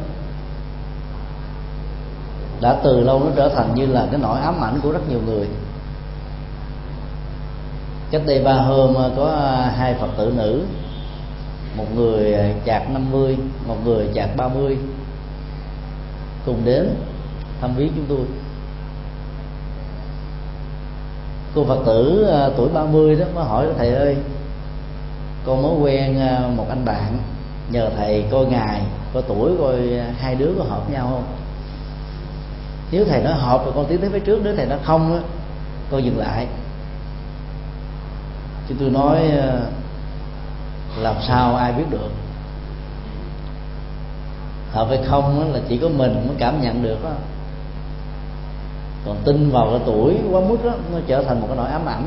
[2.60, 5.20] Đã từ lâu nó trở thành như là cái nỗi ám ảnh của rất nhiều
[5.26, 5.46] người.
[8.10, 10.62] Cách đây ba hôm à, có à, hai phật tử nữ.
[11.76, 14.76] Một người chạc 50 một người chạc 30
[16.46, 16.94] cùng đến
[17.60, 18.26] thăm viếng chúng tôi.
[21.54, 24.16] Cô phật tử tuổi 30 đó mới hỏi, thầy ơi
[25.48, 27.18] cô mới quen ờ, một anh bạn.
[27.70, 28.82] Nhờ thầy coi ngài,
[29.14, 31.24] coi tuổi, coi ờ, hai đứa có hợp nhau không?
[32.90, 35.20] Nếu thầy nói hợp thì con tiến tới phía trước, nếu thầy nói không á,
[35.90, 36.46] con dừng lại.
[38.68, 39.60] Chứ tôi nói ờ,
[40.98, 42.10] làm sao ai biết được?
[44.72, 47.10] Hợp hay không là chỉ có mình mới cảm nhận được đó
[49.06, 51.86] còn tin vào cái tuổi quá mức đó nó trở thành một cái nỗi ám
[51.86, 52.04] ảnh.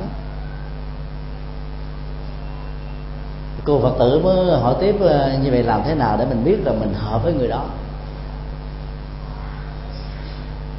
[3.65, 6.57] Cô phật tử mới hỏi tiếp ờ, như vậy làm thế nào để mình biết
[6.63, 7.65] là mình hợp với người đó?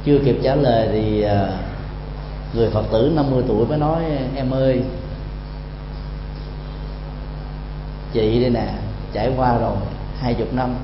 [0.05, 1.49] Chưa kịp trả lời thì ờ,
[2.53, 4.03] người phật tử 50 tuổi mới nói,
[4.35, 4.81] em ơi,
[8.13, 8.67] chị đây nè,
[9.13, 9.75] trải qua rồi,
[10.19, 10.75] hai chục năm.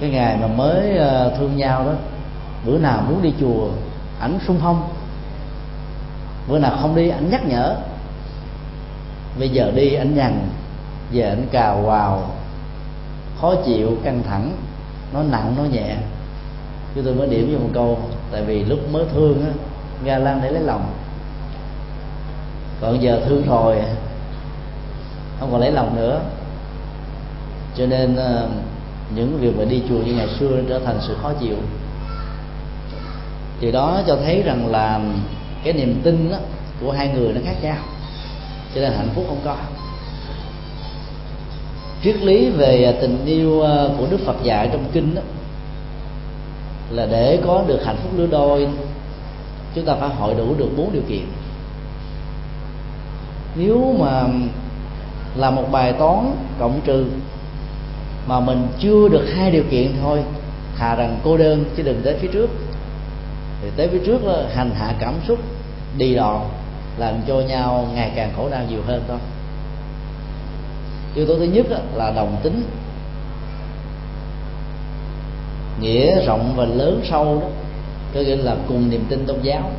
[0.00, 1.92] Cái ngày mà mới ờ, thương nhau đó,
[2.66, 3.68] bữa nào muốn đi chùa,
[4.20, 4.88] ảnh sung phong.
[6.48, 7.76] Bữa nào không đi, ảnh nhắc nhở
[9.38, 10.48] bây giờ đi ảnh nhằn
[11.12, 12.30] về ảnh cào vào.
[13.40, 14.56] Khó chịu căng thẳng
[15.12, 15.96] nó nặng nó nhẹ.
[16.94, 17.98] Chứ tôi mới điểm vô một câu
[18.32, 19.52] tại vì lúc mới thương á
[20.04, 20.92] ga lan để lấy lòng.
[22.80, 23.76] Còn giờ thương rồi
[25.40, 26.20] không còn lấy lòng nữa.
[27.76, 28.48] Cho nên ờ,
[29.14, 31.56] những việc mà đi chùa như ngày xưa trở thành sự khó chịu.
[33.60, 35.00] Thì đó cho thấy rằng là
[35.64, 36.36] cái niềm tin đó,
[36.80, 37.76] của hai người nó khác nhau
[38.74, 39.56] cho nên hạnh phúc không có.
[42.04, 45.22] Triết lý về tình yêu ờ, của đức phật dạy trong kinh đó
[46.90, 48.68] là để có được hạnh phúc lứa đôi,
[49.74, 51.26] chúng ta phải hội đủ được bốn điều kiện.
[53.56, 54.24] Nếu mà
[55.36, 57.04] là một bài toán cộng trừ
[58.26, 60.22] mà mình chưa được hai điều kiện thôi,
[60.76, 62.50] thà rằng cô đơn chứ đừng tới phía trước.
[63.62, 65.38] Thì tới phía trước là hành hạ cảm xúc,
[65.98, 66.40] đi đòn
[66.98, 69.18] làm cho nhau ngày càng khổ đau nhiều hơn thôi.
[71.14, 72.62] Yếu tố thứ nhất là đồng tính.
[75.80, 77.48] Nghĩa rộng và lớn sâu đó
[78.14, 79.70] có nghĩa là cùng niềm tin tôn giáo.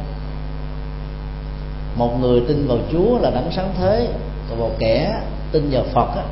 [1.95, 4.07] Một người tin vào chúa là đấng sáng thế
[4.49, 6.23] còn một kẻ tin vào phật đó,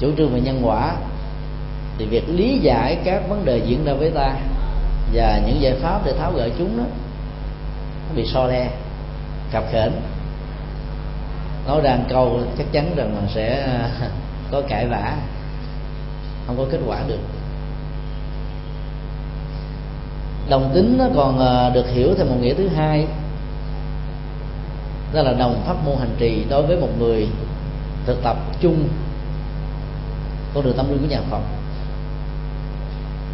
[0.00, 0.96] chủ trương về nhân quả.
[1.98, 4.36] Thì việc lý giải các vấn đề diễn ra với ta
[5.14, 6.84] và những giải pháp để tháo gỡ chúng đó
[8.08, 8.68] nó bị so le
[9.54, 9.92] cặp khển.
[11.66, 13.68] Nói ra câu chắc chắn rằng mình sẽ,
[14.50, 15.16] có cãi vã.
[16.46, 17.18] Không có kết quả được.
[20.48, 23.06] Đồng tính nó còn à, được hiểu theo một nghĩa thứ hai.
[25.12, 27.28] Đó là đồng pháp môn hành trì đối với một người
[28.06, 28.88] thực tập chung
[30.54, 31.40] con đường tâm linh của nhà Phật.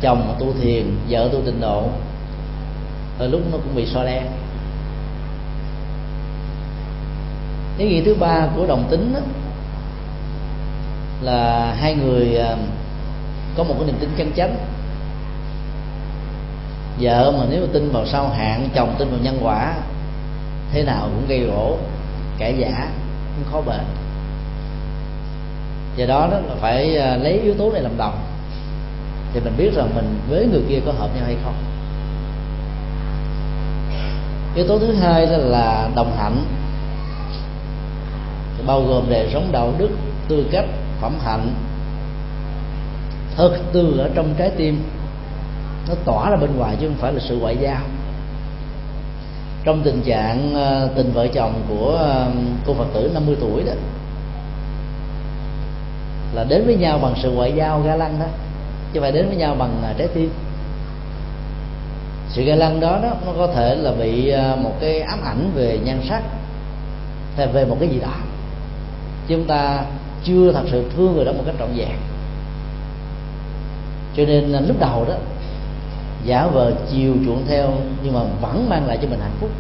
[0.01, 1.89] Chồng tu thiền, vợ tu tịnh độ
[3.19, 4.23] ở lúc nó cũng bị so đen
[7.81, 9.21] ý nghĩa thứ ba của đồng tính đó,
[11.21, 12.57] là hai người à,
[13.57, 14.57] có một cái niềm tin chân chánh
[17.01, 19.75] vợ mà nếu mà tin vào sao hạn chồng tin vào nhân quả
[20.73, 21.77] thế nào cũng gây gỗ
[22.39, 22.89] kẻ giả
[23.37, 23.85] cũng khó bền.
[25.97, 28.21] Do đó đó là phải à, lấy yếu tố này làm đồng.
[29.33, 31.55] Thì mình biết rằng mình với người kia có hợp nhau hay không.
[34.55, 36.45] Yếu tố thứ hai đó là đồng hạnh
[38.67, 39.91] bao gồm đề sống đạo đức
[40.29, 40.65] tư cách
[41.01, 41.55] phẩm hạnh.
[43.37, 44.83] Thực tư ở trong trái tim
[45.89, 47.81] nó tỏa ra bên ngoài chứ không phải là sự ngoại giao.
[49.65, 52.31] Trong tình trạng ờ, tình vợ chồng của ờ,
[52.67, 53.73] cô phật tử 50 tuổi đó
[56.35, 58.27] là đến với nhau bằng sự ngoại giao ga lăng đó
[58.93, 60.31] chứ phải đến với nhau bằng ờ, trái tim.
[62.29, 65.79] Sự ga lăng đó, đó nó có thể là bị một cái ám ảnh về
[65.85, 66.23] nhan sắc
[67.37, 68.13] hay về một cái gì đó
[69.31, 69.85] chúng ta
[70.25, 71.97] chưa thật sự thương người đó một cách trọn vẹn.
[74.17, 75.15] Cho nên lúc đầu đó,
[76.25, 77.71] giả vờ chiều chuộng theo
[78.03, 79.51] nhưng mà vẫn mang lại cho mình hạnh phúc.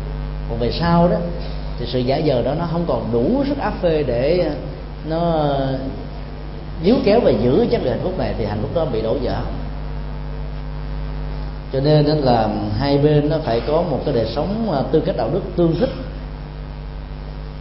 [0.48, 1.16] Còn về sau đó,
[1.78, 4.50] thì sự giả vờ đó nó không còn đủ sức áp phê để
[5.08, 5.50] nó
[6.82, 9.16] níu kéo và giữ chất lượng hạnh phúc này, thì hạnh phúc đó bị đổ
[9.22, 9.40] vỡ.
[11.72, 12.48] Cho nên là
[12.78, 15.80] hai bên nó phải có một cái đời sống à, tư cách đạo đức tương
[15.80, 15.90] thích.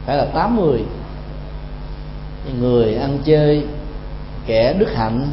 [0.05, 0.79] Phải là tám người
[2.59, 3.63] người ăn chơi
[4.45, 5.27] kẻ đức hạnh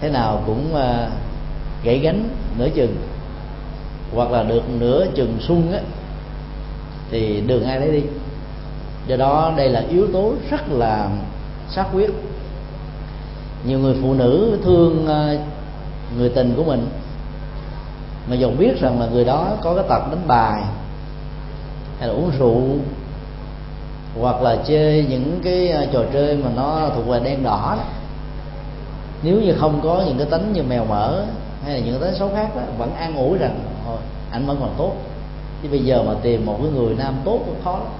[0.00, 1.08] thế nào cũng à,
[1.84, 2.28] gãy gánh
[2.58, 2.96] nửa chừng
[4.14, 5.80] hoặc là được nửa chừng sung á
[7.10, 8.02] thì đường ai lấy đi.
[9.06, 11.10] Do đó đây là yếu tố rất là
[11.70, 12.10] xác quyết.
[13.66, 15.36] Nhiều người phụ nữ thương à,
[16.18, 16.86] người tình của mình
[18.28, 20.62] mà dù biết rằng là người đó có cái tật đánh bài
[21.98, 22.60] hay là uống rượu
[24.20, 27.84] hoặc là chơi những cái à, trò chơi mà nó thuộc về đen đỏ đó.
[29.22, 31.24] Nếu như không có những cái tính như mèo mỡ
[31.64, 33.96] hay là những cái xấu khác đó, vẫn an ủi rằng, thôi,
[34.30, 34.92] anh vẫn còn tốt.
[35.62, 37.92] Chứ bây giờ mà tìm một cái người nam tốt cũng khó lắm.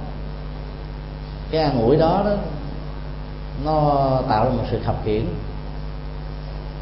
[1.51, 2.33] Cái an ủi đó đó,
[3.65, 5.25] nó tạo ra một sự khập khiển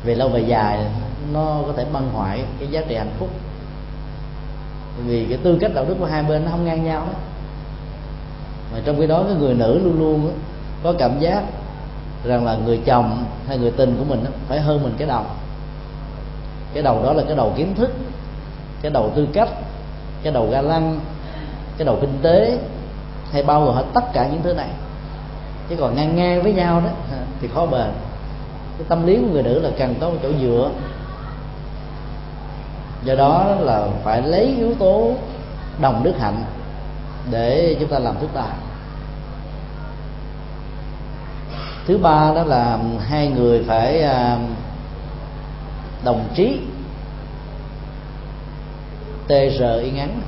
[0.04, 0.78] về lâu về dài,
[1.32, 3.28] nó có thể băng hoại cái giá trị hạnh phúc.
[5.06, 7.18] Vì cái tư cách đạo đức của hai bên nó không ngang nhau đó
[8.72, 10.32] mà trong khi đó cái người nữ luôn luôn
[10.82, 11.42] có cảm giác
[12.24, 15.22] rằng là người chồng hay người tình của mình phải hơn mình cái đầu.
[16.74, 17.90] Cái đầu đó là cái đầu kiến thức,
[18.82, 19.48] cái đầu tư cách,
[20.22, 21.00] cái đầu ga lăng,
[21.78, 22.58] cái đầu kinh tế,
[23.32, 24.68] hay bao gồm hết tất cả những thứ này.
[25.68, 26.90] Chứ còn ngang ngang với nhau đó
[27.40, 27.90] thì khó bền.
[28.78, 30.70] Cái tâm lý của người nữ là cần có một chỗ dựa.
[33.04, 35.12] Do đó là phải lấy yếu tố
[35.80, 36.44] đồng đức hạnh
[37.30, 38.48] để chúng ta làm thức tài.
[41.86, 44.38] Thứ ba đó là hai người phải à,
[46.04, 46.58] đồng trí.
[49.26, 50.20] Tr y ngắn,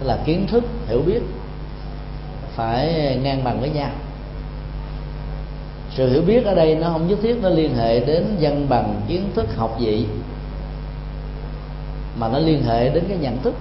[0.00, 1.20] tức là kiến thức, hiểu biết,
[2.54, 3.90] phải ngang bằng với nhau.
[5.90, 9.00] Sự hiểu biết ở đây nó không nhất thiết nó liên hệ đến văn bằng,
[9.08, 10.06] kiến thức, học vị,
[12.18, 13.54] mà nó liên hệ đến cái nhận thức.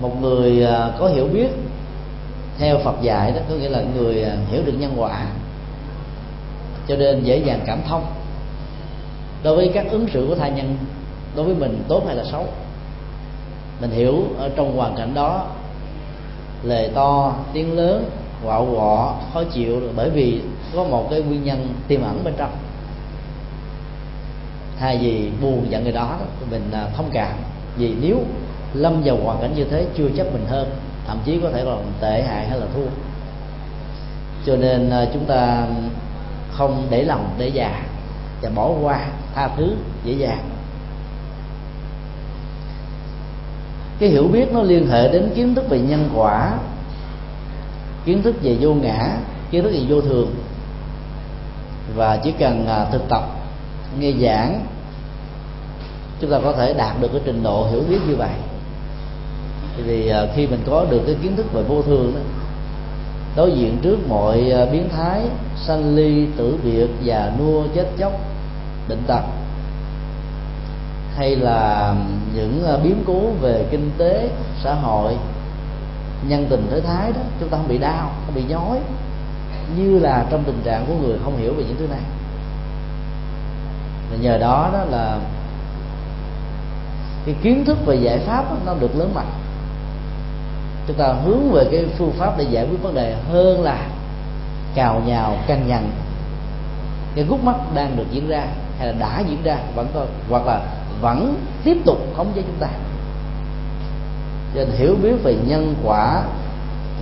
[0.00, 1.48] Một người à, có hiểu biết
[2.58, 5.26] theo Phật dạy đó, có nghĩa là người à, hiểu được nhân quả,
[6.88, 8.04] cho nên dễ dàng cảm thông.
[9.42, 10.76] Đối với các ứng xử của tha nhân,
[11.36, 12.46] đối với mình tốt hay là xấu,
[13.80, 15.46] mình hiểu ở trong hoàn cảnh đó
[16.62, 18.10] lề to, tiếng lớn,
[18.44, 20.40] quạo quọ, khó chịu, bởi vì
[20.74, 22.50] có một cái nguyên nhân tiềm ẩn bên trong.
[24.78, 26.16] Thay vì buồn giận người đó,
[26.50, 27.32] mình à, thông cảm.
[27.76, 28.16] Vì nếu
[28.74, 30.70] lâm vào hoàn cảnh như thế, chưa chấp mình hơn
[31.06, 32.86] thậm chí có thể còn tệ hại hay là thua.
[34.46, 35.66] Cho nên à, chúng ta
[36.52, 37.82] không để lòng để già
[38.42, 39.00] và bỏ qua
[39.34, 40.44] tha thứ dễ dàng.
[43.98, 46.58] Cái hiểu biết nó liên hệ đến kiến thức về nhân quả,
[48.04, 49.16] kiến thức về vô ngã,
[49.50, 50.34] kiến thức về vô thường.
[51.94, 53.22] Và chỉ cần à, thực tập,
[53.98, 54.66] nghe giảng,
[56.20, 58.30] chúng ta có thể đạt được cái trình độ hiểu biết như vậy
[59.84, 62.20] vì à, khi mình có được cái kiến thức về vô thường đó
[63.36, 65.22] đối diện trước mọi à, biến thái
[65.56, 68.12] sanh ly tử biệt già nua chết chóc
[68.88, 69.22] bệnh tật
[71.16, 71.94] hay là
[72.34, 74.30] những à, biến cố về kinh tế
[74.62, 75.12] xã hội
[76.28, 78.78] nhân tình thế thái đó chúng ta không bị đau không bị nhói
[79.76, 82.00] như là trong tình trạng của người không hiểu về những thứ này.
[84.10, 85.18] Và nhờ đó đó là
[87.26, 89.30] cái kiến thức về giải pháp đó, nó được lớn mạnh
[90.86, 93.86] chúng ta hướng về cái phương pháp để giải quyết vấn đề hơn là
[94.74, 95.90] cào nhào, căng nhằn.
[97.14, 98.46] Cái gút mắt đang được diễn ra
[98.78, 100.60] hay là đã diễn ra vẫn còn hoặc là
[101.00, 102.68] vẫn tiếp tục khống chế chúng ta.
[104.54, 106.22] Cho nên hiểu biết về nhân quả,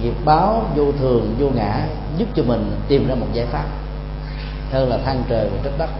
[0.02, 3.64] nghiệp báo vô thường, vô ngã giúp cho mình tìm ra một giải pháp
[4.72, 5.90] hơn là than trời và trách đất.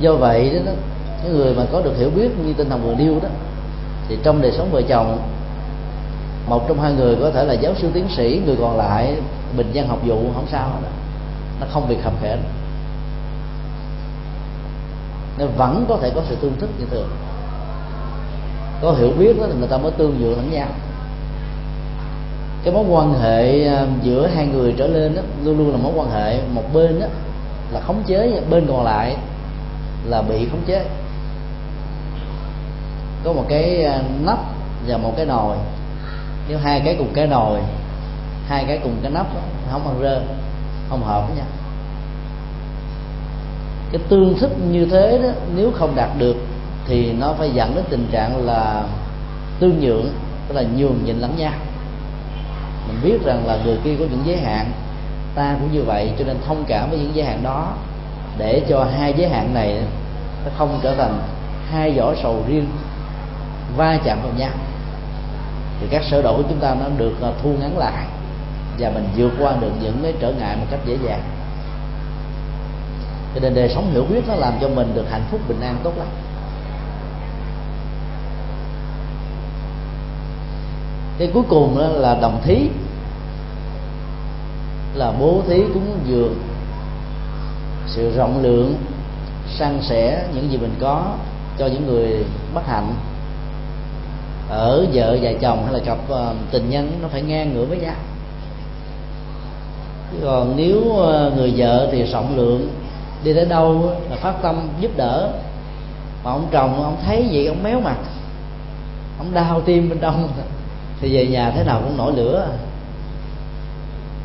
[0.00, 0.72] Do vậy đó
[1.22, 3.28] cái người mà có được hiểu biết như tinh thần vừa điêu đó
[4.08, 5.18] thì trong đời sống vợ chồng
[6.46, 9.16] một trong hai người có thể là giáo sư tiến sĩ người còn lại
[9.56, 10.88] bình dân học vụ không sao đó
[11.60, 12.38] nó không bị khập khểnh.
[15.38, 17.08] Nó vẫn có thể có sự tương thích như thường.
[18.82, 20.68] Có hiểu biết đó thì người ta mới tương dựa lẫn nhau.
[22.64, 25.92] Cái mối quan hệ à, giữa hai người trở lên đó, luôn luôn là mối
[25.96, 26.40] quan hệ.
[26.54, 27.06] Một bên đó
[27.72, 29.16] là khống chế bên còn lại
[30.06, 30.84] là bị khống chế
[33.26, 34.38] có một cái ờ, nắp
[34.86, 35.56] và một cái nồi.
[36.48, 37.60] Nếu hai cái cùng cái nồi,
[38.48, 39.26] hai cái cùng cái nắp
[39.70, 40.20] không ăn rơ,
[40.88, 41.46] không hợp với nhau.
[43.92, 46.36] Cái tương thích như thế đó, nếu không đạt được
[46.86, 48.84] thì nó phải dẫn đến tình trạng là
[49.60, 50.08] tương nhượng,
[50.48, 51.52] tức là nhường nhịn lẫn nhau.
[52.88, 54.72] Mình biết rằng là người kia có những giới hạn,
[55.34, 57.72] ta cũng như vậy, cho nên thông cảm với những giới hạn đó,
[58.38, 59.82] để cho hai giới hạn này
[60.44, 61.18] nó không trở thành
[61.70, 62.66] hai vỏ sầu riêng
[63.76, 64.50] va chạm vào nhau.
[65.80, 68.06] Thì các sở đổi của chúng ta nó được ờ, thu ngắn lại
[68.78, 71.22] và mình vượt qua được những cái trở ngại một cách dễ dàng.
[73.34, 75.76] Cho nên đời sống hiểu biết nó làm cho mình được hạnh phúc, bình an,
[75.82, 76.06] tốt lắm.
[81.18, 82.68] Cái cuối cùng đó là đồng thí.
[84.94, 86.34] Là bố thí cúng dường,
[87.86, 88.76] sự rộng lượng,
[89.58, 91.14] san sẻ những gì mình có
[91.58, 92.24] cho những người
[92.54, 92.94] bất hạnh
[94.48, 97.78] ở vợ và chồng hay là cặp ờ, tình nhân, nó phải ngang ngửa với
[97.78, 97.94] nhau
[100.22, 102.68] còn nếu ờ, người vợ thì rộng lượng,
[103.24, 105.30] đi tới đâu là phát tâm giúp đỡ.
[106.24, 107.96] Mà ông chồng, ông thấy gì ông méo mặt,
[109.18, 110.28] ông đau tim bên trong,
[111.00, 112.48] thì về nhà thế nào cũng nổi lửa.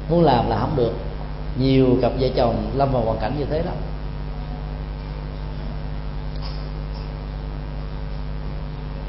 [0.09, 0.93] Muốn làm là không được.
[1.59, 3.75] Nhiều cặp vợ chồng lâm vào hoàn cảnh như thế lắm.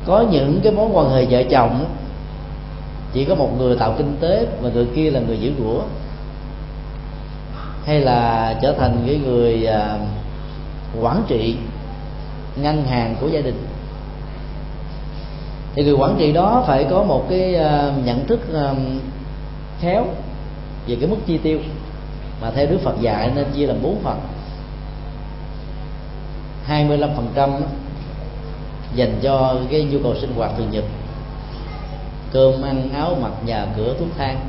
[0.06, 1.84] Có những cái mối quan hệ vợ chồng,
[3.12, 5.82] chỉ có một người tạo kinh tế và người kia là người giữ của
[7.84, 9.98] hay là trở thành cái người à,
[11.00, 11.56] quản trị
[12.56, 13.66] ngân hàng của gia đình.
[15.74, 18.74] Thì người quản trị đó phải có một cái à, nhận thức à,
[19.80, 20.06] khéo
[20.86, 21.58] về cái mức chi tiêu
[22.42, 24.20] mà theo Đức Phật dạy nên chia làm bốn phần.
[26.68, 27.50] 25%
[28.94, 30.84] dành cho cái nhu cầu sinh hoạt thường nhật.
[32.32, 34.40] Cơm, ăn, áo, mặc, nhà, cửa, thuốc thang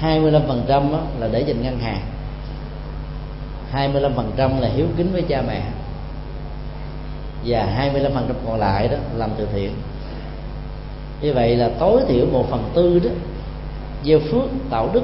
[0.00, 0.82] 25%
[1.18, 2.00] là để dành ngân hàng.
[3.72, 5.62] 25% là hiếu kính với cha mẹ.
[7.44, 9.72] Và 25% còn lại đó, làm từ thiện.
[11.22, 13.10] Như vậy là tối thiểu một phần tư đó,
[14.04, 15.02] gieo phước, tạo đức,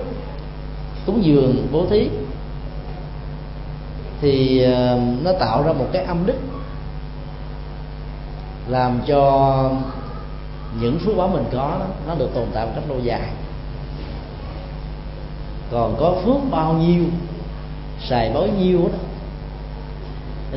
[1.06, 2.08] cúng dường, bố thí.
[4.20, 6.36] Thì ờ, nó tạo ra một cái âm đức
[8.68, 9.70] làm cho
[10.80, 13.28] những phước báo mình có đó, nó được tồn tại một cách lâu dài.
[15.70, 17.04] Còn có phước bao nhiêu
[18.08, 18.98] xài bấy nhiêu đó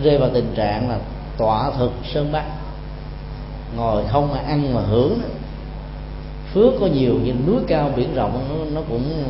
[0.03, 0.99] rơi vào tình trạng là
[1.37, 2.45] tọa thực sơn bát.
[3.75, 5.27] Ngồi không mà ăn mà hưởng đó.
[6.53, 9.23] phước có nhiều nhưng núi cao biển rộng nó, nó cũng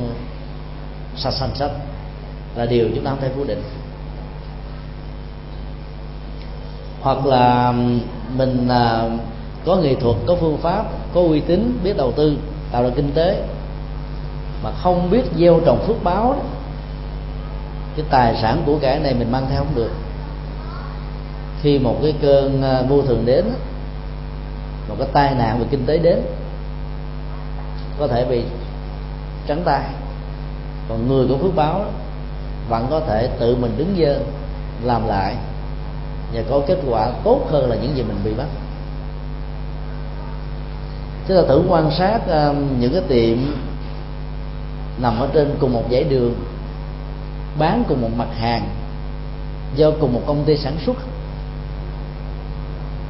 [1.16, 1.72] sạch xanh sách
[2.56, 3.64] là điều chúng ta không thể phủ định.
[7.08, 7.74] Hoặc là
[8.38, 9.10] mình à,
[9.66, 12.38] có nghệ thuật có phương pháp có uy tín biết đầu tư
[12.72, 13.44] tạo ra kinh tế
[14.64, 16.40] mà không biết gieo trồng phước báo đó,
[17.96, 19.92] cái tài sản của cải này mình mang theo không được.
[21.62, 23.46] Khi một cái cơn à, vô thường đến
[24.90, 26.22] một cái tai nạn về kinh tế đến
[28.00, 28.44] có thể bị
[29.48, 29.82] trắng tay.
[30.90, 31.86] Còn người có phước báo
[32.70, 34.20] vẫn có thể tự mình đứng dơ
[34.84, 35.36] làm lại
[36.34, 38.48] và có kết quả tốt hơn là những gì mình bị bắt.
[41.28, 43.38] Chúng ta thử quan sát um, những cái tiệm
[44.98, 46.36] nằm ở trên cùng một dãy đường
[47.60, 48.70] bán cùng một mặt hàng
[49.76, 50.98] do cùng một công ty sản xuất.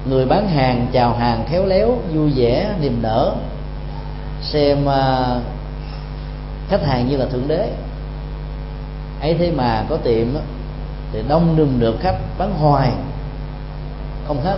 [0.10, 3.36] Người bán hàng chào hàng khéo léo vui vẻ niềm nở
[4.42, 5.44] xem uh,
[6.70, 7.72] khách hàng như là thượng đế.
[9.22, 10.28] Ấy thế mà có tiệm
[11.14, 12.92] thì đông nườm được khách bán hoài
[14.28, 14.58] không hết.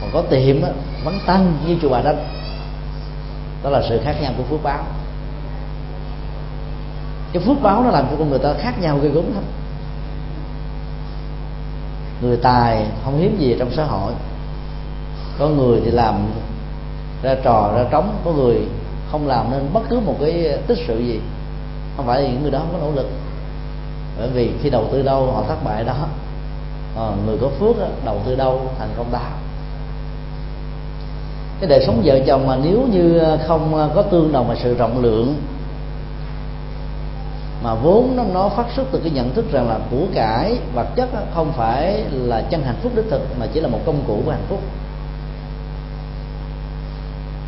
[0.00, 0.56] Còn có tiệm
[1.04, 2.28] vẫn tăng như chùa bà đanh.
[3.62, 4.84] Đó là sự khác nhau của phước báo.
[7.32, 9.44] Cái phước báo nó làm cho con người ta khác nhau ghê gớm lắm.
[12.22, 14.12] Người tài không hiếm gì trong xã hội.
[15.38, 16.14] Có người thì làm
[17.22, 18.16] ra trò, ra trống.
[18.24, 18.56] Có người
[19.10, 21.20] không làm nên bất cứ một cái tích sự gì.
[21.96, 23.10] Không phải là những người đó không có nỗ lực.
[24.18, 25.94] Bởi vì khi đầu tư đâu, họ thất bại đó
[26.96, 29.20] à, người có phước đó, đầu tư đâu thành công đó
[31.62, 34.56] cái đời sống vợ chồng mà nếu như ờ, không ờ, có tương đồng và
[34.62, 35.34] sự rộng lượng
[37.62, 40.86] mà vốn nó, nó phát xuất từ cái nhận thức rằng là của cải vật
[40.96, 44.22] chất không phải là chân hạnh phúc đích thực mà chỉ là một công cụ
[44.24, 44.60] của hạnh phúc.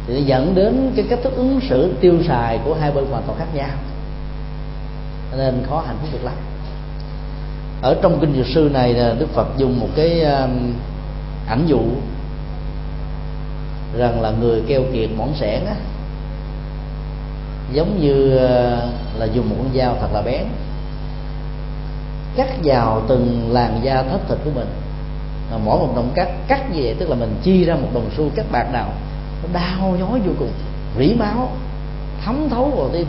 [0.07, 3.39] Thì dẫn đến cái cách thức ứng xử tiêu xài của hai bên hoàn toàn
[3.39, 3.69] khác nhau.
[5.37, 6.35] Nên khó hạnh phúc được lắm
[7.85, 10.73] ở trong kinh dược sư này đức phật dùng một cái um,
[11.47, 11.81] ảnh dụ
[13.97, 15.75] rằng là người keo kiệt mỏng sẻn á,
[17.73, 20.45] giống như uh, là dùng một con dao thật là bén,
[22.37, 24.69] cắt vào từng làn da thất thịt của mình.
[25.51, 28.11] Mà mỗi một động cắt cắt như vậy, tức là mình chi ra một đồng
[28.17, 28.93] xu cắt bạc nào
[29.43, 30.51] nó đau nhói vô cùng,
[30.99, 31.49] rỉ máu,
[32.25, 33.07] thấm thấu vào tim,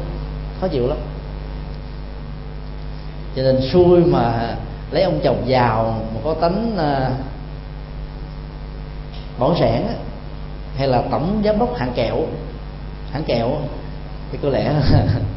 [0.62, 0.98] khó chịu lắm.
[3.36, 4.56] Cho nên xui mà
[4.96, 7.14] lấy ông chồng giàu mà có tánh uh,
[9.40, 9.82] bỏng sẻn
[10.78, 12.18] hay là tổng giám đốc hãng kẹo.
[13.12, 13.52] Hãng kẹo
[14.32, 14.74] thì có lẽ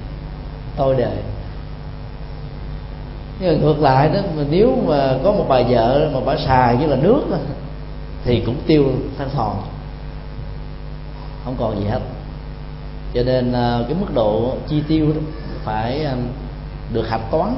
[0.77, 1.17] tôi đời
[3.41, 6.77] nhưng mà ngược lại đó mà nếu mà có một bà vợ mà bà xài
[6.77, 7.37] như là nước đó,
[8.25, 8.85] thì cũng tiêu
[9.19, 9.57] than thòn
[11.45, 12.01] không còn gì hết.
[13.15, 15.21] Cho nên ờ, cái mức độ chi tiêu đó
[15.65, 16.17] phải ờ,
[16.93, 17.55] được hạch toán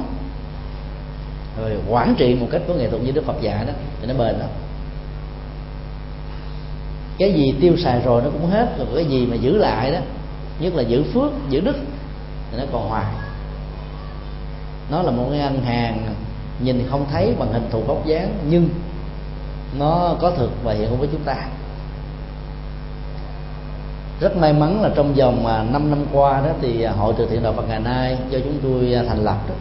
[1.69, 4.13] rồi quản trị một cách có nghệ thuật như đức phật dạy đó, thì nó
[4.13, 4.45] bền đó
[7.21, 9.99] cái gì tiêu xài rồi nó cũng hết, rồi cái gì mà giữ lại đó,
[10.59, 11.75] nhất là giữ phước, giữ đức,
[12.51, 13.05] thì nó còn hoài.
[14.91, 16.13] Nó là một cái ngân hàng
[16.59, 18.69] nhìn không thấy bằng hình thù góc dáng, nhưng
[19.79, 21.35] nó có thực và hiện hữu với chúng ta.
[24.19, 27.25] Rất may mắn là trong vòng à, 5 năm qua đó thì à, hội từ
[27.25, 29.55] thiện đạo Phật ngày nay do chúng tôi à, thành lập đó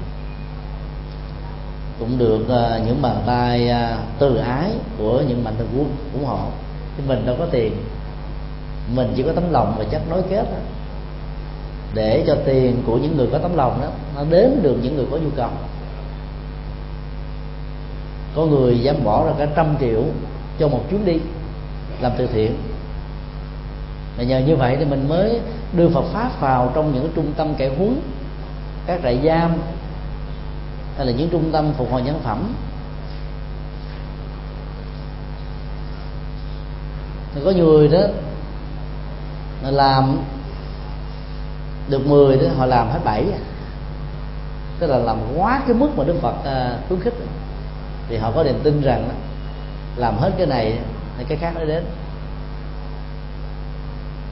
[2.01, 6.25] cũng được ờ, những bàn tay ờ, từ ái của những mạnh thường quân ủng
[6.25, 6.39] hộ.
[6.97, 7.73] Chứ mình đâu có tiền.
[8.95, 10.59] Mình chỉ có tấm lòng và chắc nối kết đó.
[11.95, 15.07] để cho tiền của những người có tấm lòng đó, nó đến được những người
[15.11, 15.51] có nhu cầu.
[18.37, 20.05] Có người dám bỏ ra cả trăm triệu
[20.59, 21.19] cho một chuyến đi
[22.01, 22.55] làm từ thiện.
[24.19, 25.41] Và nhờ như vậy thì mình mới
[25.77, 28.01] đưa Phật pháp vào trong những trung tâm cải huấn,
[28.87, 29.51] các trại giam
[31.01, 32.55] hay là những trung tâm phục hồi nhân phẩm.
[37.35, 38.01] Thì có người đó
[39.63, 40.19] làm
[41.89, 43.39] được 10 đó họ làm hết 7 à.
[44.79, 47.15] tức là làm quá cái mức mà Đức Phật à, khuyến khích.
[48.09, 49.15] Thì họ có niềm tin rằng đó,
[49.97, 50.79] làm hết cái này
[51.19, 51.85] thì cái khác nó đến.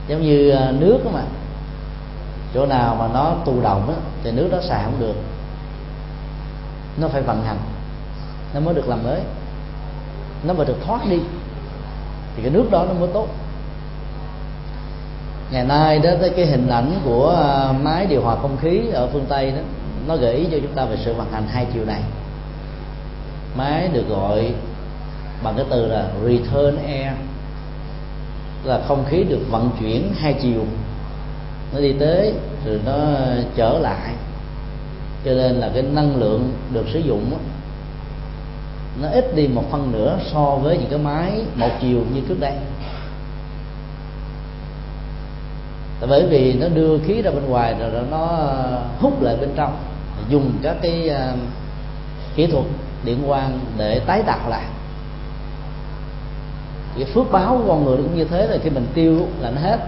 [0.09, 1.23] Giống như à, nước đó mà
[2.55, 5.15] chỗ nào mà nó tù động đó, thì nước đó xài không được
[7.01, 7.59] nó phải vận hành.
[8.55, 9.21] Nó mới được làm mới.
[10.45, 11.19] Nó mới được thoát đi,
[12.37, 13.29] thì cái nước đó nó mới tốt.
[15.51, 19.27] Ngày nay đó cái hình ảnh của à, máy điều hòa không khí ở phương
[19.29, 19.61] tây đó,
[20.07, 22.01] nó gợi ý cho chúng ta về sự vận hành hai chiều này.
[23.57, 24.53] Máy được gọi
[25.43, 27.13] bằng cái từ là return air,
[28.65, 30.65] là không khí được vận chuyển hai chiều.
[31.73, 32.35] Nó đi tới
[32.67, 32.97] rồi nó
[33.57, 34.13] trở lại
[35.25, 37.31] cho nên là cái năng lượng được sử dụng
[39.03, 42.41] nó ít đi một phần nửa so với những cái máy một chiều như trước
[42.41, 42.53] đây.
[46.01, 49.51] Tại bởi vì nó đưa khí ra bên ngoài rồi nó ờ, hút lại bên
[49.57, 49.77] trong
[50.29, 51.35] dùng các cái ờ,
[52.37, 52.65] kỹ thuật
[53.05, 54.65] điện quang để tái tạo lại.
[56.97, 59.61] Cái phước báo của con người cũng như thế là khi mình tiêu là nó
[59.61, 59.79] hết.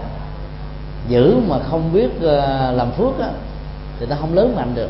[1.07, 3.29] Giữ mà không biết ờ, làm phước á,
[3.99, 4.89] thì nó không lớn mạnh được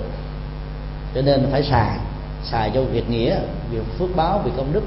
[1.15, 1.97] cho nên phải xài
[2.43, 3.39] xài cho việc nghĩa
[3.71, 4.83] việc phước báo việc công đức.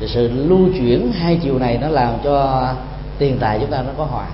[0.00, 2.68] Thì sự lưu chuyển hai chiều này nó làm cho
[3.18, 4.30] tiền tài chúng ta nó có hoài.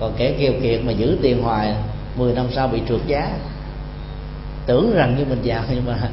[0.00, 1.74] Còn kẻ kêu kiệt mà giữ tiền hoài
[2.16, 3.30] 10 năm sau bị trượt giá.
[4.66, 6.10] Tưởng rằng như mình giàu nhưng mà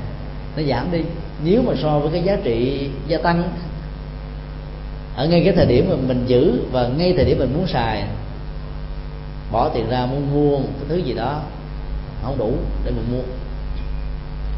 [0.58, 1.00] nó giảm đi.
[1.44, 3.44] Nếu mà so với cái giá trị gia tăng,
[5.16, 8.04] ở ngay cái thời điểm mà mình giữ và ngay thời điểm mình muốn xài,
[9.52, 11.42] bỏ tiền ra muốn mua cái thứ gì đó
[12.24, 12.54] không đủ
[12.86, 13.24] để mình mua.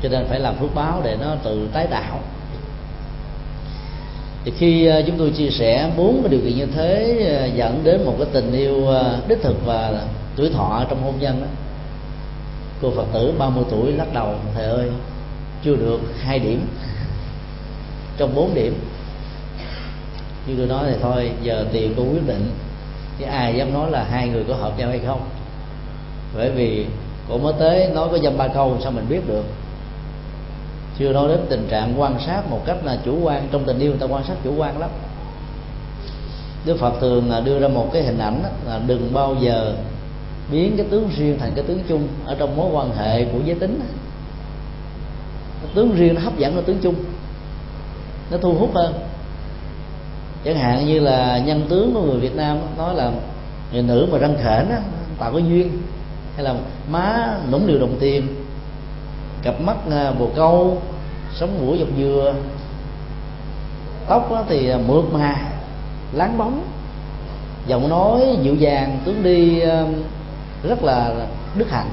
[0.03, 2.19] Cho nên phải làm phước báo để nó tự tái tạo.
[4.45, 7.81] Thì khi ờ, chúng tôi chia sẻ bốn cái điều kiện như thế ờ, dẫn
[7.83, 10.05] đến một cái tình yêu ờ, đích thực và
[10.35, 11.47] tuổi thọ trong hôn nhân đó
[12.81, 14.89] cô phật tử 30 tuổi lắc đầu, thầy ơi,
[15.63, 16.67] chưa được hai điểm.
[18.17, 18.73] Trong bốn điểm.
[20.47, 22.51] Như tôi nói thì thôi, giờ tiền cô quyết định.
[23.19, 25.21] Chứ ai dám nói là hai người có hợp nhau hay không?
[26.35, 26.85] Bởi vì
[27.31, 29.43] cô mới tới, nói có dăm ba câu, sao mình biết được?
[30.99, 33.47] Chưa nói đến tình trạng quan sát một cách là chủ quan.
[33.51, 34.89] Trong tình yêu người ta quan sát chủ quan lắm.
[36.65, 39.75] Đức Phật thường đưa ra một cái hình ảnh là đừng bao giờ
[40.51, 43.55] biến cái tướng riêng thành cái tướng chung ở trong mối quan hệ của giới
[43.55, 43.79] tính.
[45.61, 46.95] Cái tướng riêng nó hấp dẫn hơn tướng chung.
[48.31, 48.93] Nó thu hút hơn.
[50.45, 53.11] Chẳng hạn như là nhân tướng của người Việt Nam nói là
[53.73, 54.79] người nữ mà răng khểnh á,
[55.19, 55.81] tạo có duyên
[56.41, 58.27] hay là má nũng điều đồng tiền,
[59.43, 60.81] cặp mắt à, bồ câu,
[61.33, 62.33] sống mũi dọc dừa,
[64.07, 65.35] tóc thì à, mượt mà,
[66.13, 66.63] láng bóng,
[67.67, 69.85] giọng nói dịu dàng, tướng đi à,
[70.63, 71.13] rất là
[71.55, 71.89] đức hạnh.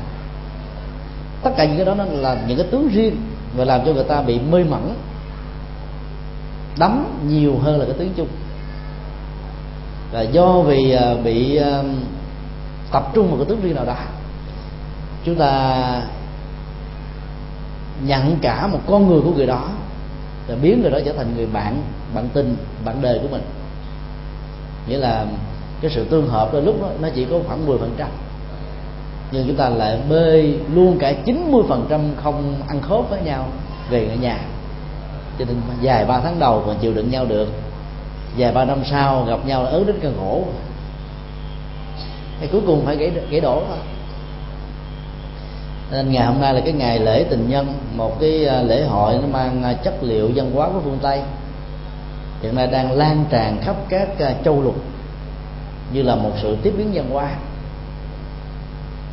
[1.43, 3.17] Tất cả những cái đó nó là những cái tướng riêng
[3.57, 4.95] và làm cho người ta bị mê mẩn,
[6.79, 8.29] đắm nhiều hơn là cái tướng chung
[10.13, 11.61] là do vì bị
[12.93, 13.95] tập trung vào cái tướng riêng nào đó
[15.25, 16.03] chúng ta
[18.07, 19.69] nhận cả một con người của người đó
[20.49, 21.83] và biến người đó trở thành người bạn
[22.15, 23.43] bạn tình bạn đời của mình.
[24.89, 25.27] Nghĩa là
[25.81, 28.09] cái sự tương hợp đôi lúc đó, nó chỉ có khoảng 10 phần trăm.
[29.31, 33.49] Nhưng chúng ta lại bê luôn cả 90 phần trăm không ăn khớp với nhau
[33.91, 34.39] về ở nhà.
[35.39, 37.49] Cho nên dài ba tháng đầu còn chịu đựng nhau được.
[38.37, 40.45] Vài ba năm sau gặp nhau là ớn đến cơn khổ
[42.41, 43.79] thì cuối cùng phải gãy gãy đổ thôi
[45.91, 49.15] nên ngày hôm nay là cái ngày lễ tình nhân một cái à, lễ hội
[49.15, 51.23] nó mang à, chất liệu văn hóa của phương tây.
[52.43, 54.77] Hiện nay đang lan tràn khắp các à, châu lục
[55.93, 57.31] như là một sự tiếp biến văn hóa.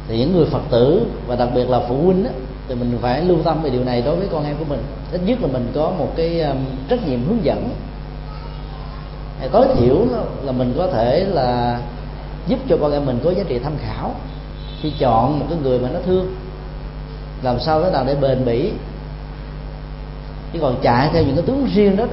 [0.07, 2.29] Thì những người phật tử và đặc biệt là phụ huynh đó,
[2.67, 4.83] thì mình phải lưu tâm về điều này đối với con em của mình.
[5.11, 6.45] Ít nhất là mình có một cái
[6.89, 7.69] trách nhiệm hướng dẫn.
[9.51, 10.05] Tối thiểu
[10.43, 11.79] là mình có thể là
[12.47, 14.15] giúp cho con em mình có giá trị tham khảo.
[14.81, 16.35] Khi chọn một cái người mà nó thương
[17.45, 18.71] làm sao thế nào để bền bỉ?
[20.53, 22.05] Chứ còn chạy theo những cái tướng riêng đó,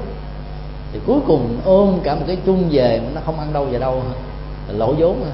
[0.92, 3.78] thì cuối cùng ôm cả một cái chung về mà nó không ăn đâu về
[3.78, 4.02] đâu
[4.68, 5.24] lỗ vốn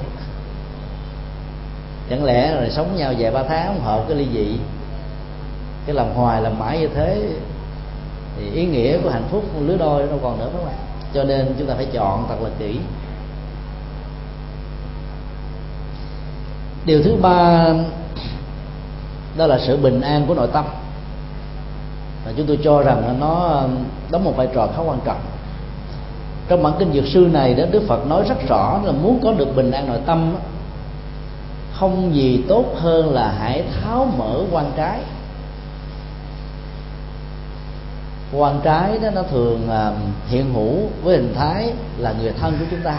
[2.09, 4.57] chẳng lẽ rồi sống nhau vài ba tháng không hợp cái ly dị,
[5.85, 7.21] cái làm hoài làm mãi như thế,
[8.37, 10.75] thì ý nghĩa của hạnh phúc lứa đôi đâu còn nữa các bạn
[11.13, 12.79] cho nên chúng ta phải chọn thật là kỹ.
[16.85, 17.73] Điều thứ ba
[19.39, 20.65] đó là sự bình an của nội tâm.
[22.25, 23.71] Và chúng tôi cho rằng nó um,
[24.11, 25.19] đóng một vai trò khá quan trọng.
[26.47, 29.31] Trong bản kinh dược sư này đó, đức phật nói rất rõ là muốn có
[29.31, 30.35] được bình an nội tâm
[31.73, 34.99] không gì tốt hơn là hãy tháo mở quan trái.
[38.33, 39.93] Quan trái đó, nó thường um,
[40.27, 42.97] hiện hữu với hình thái là người thân của chúng ta.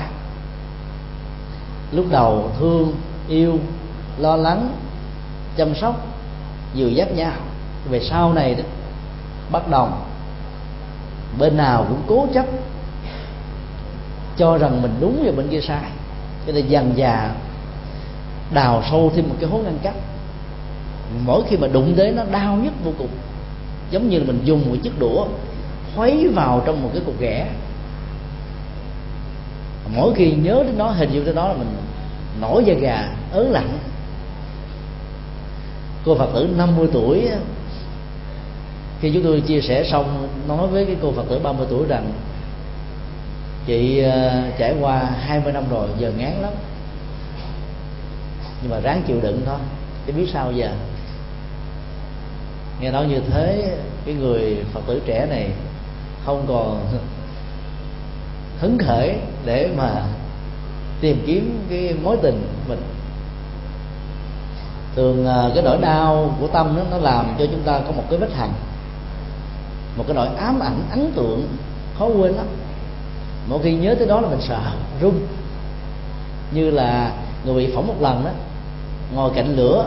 [1.93, 2.93] Lúc đầu thương,
[3.28, 3.59] yêu,
[4.18, 4.72] lo lắng,
[5.57, 6.10] chăm sóc
[6.75, 7.33] dìu dắt nhau.
[7.91, 8.64] Về sau này đó,
[9.51, 10.05] bắt đồng
[11.39, 12.47] bên nào cũng cố chấp,
[14.37, 15.91] cho rằng mình đúng và bên kia sai.
[16.47, 17.31] Cho nên dần dà
[18.55, 19.95] đào sâu thêm một cái hố ngăn cách.
[21.25, 23.09] Mỗi khi mà đụng tới nó, đau nhất vô cùng.
[23.91, 25.27] Giống như là mình dùng một chiếc đũa,
[25.97, 27.47] khuấy vào trong một cái cục ghẻ.
[29.97, 31.77] Mỗi khi nhớ đến nó, hình dung tới nó là mình
[32.41, 33.79] nổi da gà, ớn lạnh
[36.05, 37.28] cô phật tử 50 tuổi
[39.01, 42.12] khi chúng tôi chia sẻ xong, nói với cái cô phật tử 30 tuổi rằng,
[43.66, 46.53] chị ờ, trải qua 20 năm rồi, giờ ngán lắm.
[48.62, 49.59] Nhưng mà ráng chịu đựng thôi,
[50.07, 50.72] chứ biết sao giờ.
[52.80, 55.51] Nghe nói như thế, cái người phật tử trẻ này
[56.24, 56.86] không còn
[58.61, 60.07] hứng khởi để mà
[61.01, 62.80] tìm kiếm cái mối tình mình
[64.97, 68.03] thường à, cái nỗi đau của tâm đó, nó làm cho chúng ta có một
[68.11, 68.51] cái vết hằn.
[69.97, 71.49] Một cái nỗi ám ảnh ấn tượng
[71.99, 72.47] khó quên lắm.
[73.49, 74.61] Mỗi khi nhớ tới đó là mình sợ
[75.01, 75.14] run.
[76.53, 77.12] Như là
[77.45, 78.30] người bị phỏng một lần đó
[79.14, 79.84] ngồi cạnh lửa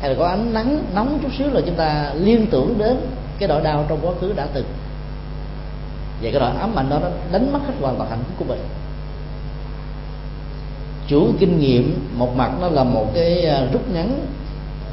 [0.00, 2.96] hay là có ánh nắng nóng chút xíu là chúng ta liên tưởng đến
[3.38, 4.66] cái nỗi đau trong quá khứ đã từng.
[6.22, 8.44] Vậy cái nỗi ám ảnh đó nó đánh mất hết hoàn toàn hạnh phúc của
[8.44, 8.60] mình
[11.08, 14.26] chủ kinh nghiệm, một mặt nó là một cái à, rút ngắn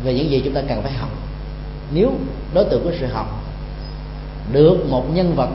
[0.03, 1.09] về những gì chúng ta cần phải học.
[1.93, 2.11] Nếu
[2.53, 3.43] đối tượng của sự học
[4.51, 5.49] được một nhân vật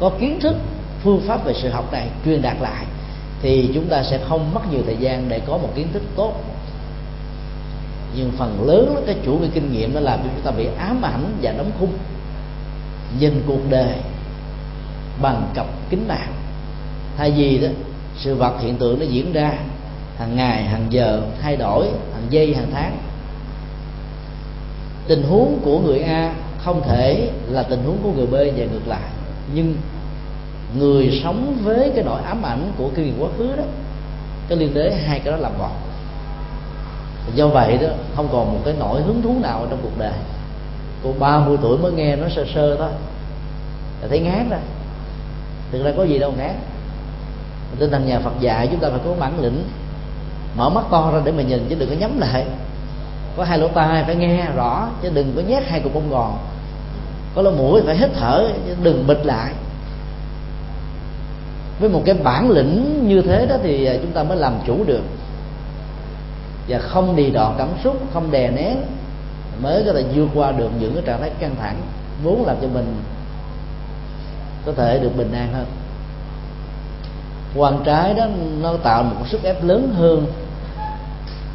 [0.00, 0.56] có kiến thức,
[1.02, 2.84] phương pháp về sự học này truyền đạt lại,
[3.42, 6.34] thì chúng ta sẽ không mất nhiều thời gian để có một kiến thức tốt.
[8.16, 11.02] Nhưng phần lớn cái chủ về kinh nghiệm nó làm cho chúng ta bị ám
[11.02, 11.92] ảnh và đóng khung.
[13.20, 13.94] Nhìn cuộc đời
[15.22, 16.32] bằng cặp kính mạng
[17.16, 17.68] thay vì đó,
[18.16, 19.52] sự vật hiện tượng nó diễn ra
[20.18, 22.98] hàng ngày, hàng giờ thay đổi, hàng giây, hàng tháng.
[25.06, 28.86] Tình huống của người a không thể là tình huống của người b và ngược
[28.86, 29.10] lại.
[29.54, 29.76] Nhưng
[30.78, 33.64] người sống với cái nỗi ám ảnh của cái quá khứ đó,
[34.48, 35.70] cái liên đế hai cái đó làm một
[37.34, 40.12] do vậy đó, không còn một cái nỗi hứng thú nào trong cuộc đời.
[41.02, 42.90] Cô 30 tuổi mới nghe nó sơ sơ thôi.
[44.02, 44.60] Là thấy ngán rồi.
[45.72, 46.54] Thực ra có gì đâu ngán.
[47.78, 49.64] Tinh thần nhà Phật dạy chúng ta phải có bản lĩnh
[50.56, 52.46] mở mắt to ra để mà nhìn chứ đừng có nhắm lại.
[53.36, 56.38] Có hai lỗ tai phải nghe rõ chứ đừng có nhét hai cục bông gòn.
[57.34, 59.52] Có lỗ mũi phải hít thở chứ đừng bịt lại.
[61.80, 64.84] Với một cái bản lĩnh như thế đó thì à, chúng ta mới làm chủ
[64.86, 65.02] được.
[66.68, 68.76] Và không đi đọt cảm xúc, không đè nén,
[69.62, 71.76] mới có thể vượt qua được những cái trạng thái căng thẳng
[72.22, 72.96] vốn làm cho mình
[74.66, 75.66] có thể được bình an hơn.
[77.56, 78.26] Quan trái đó
[78.62, 80.26] nó tạo một sức ép lớn hơn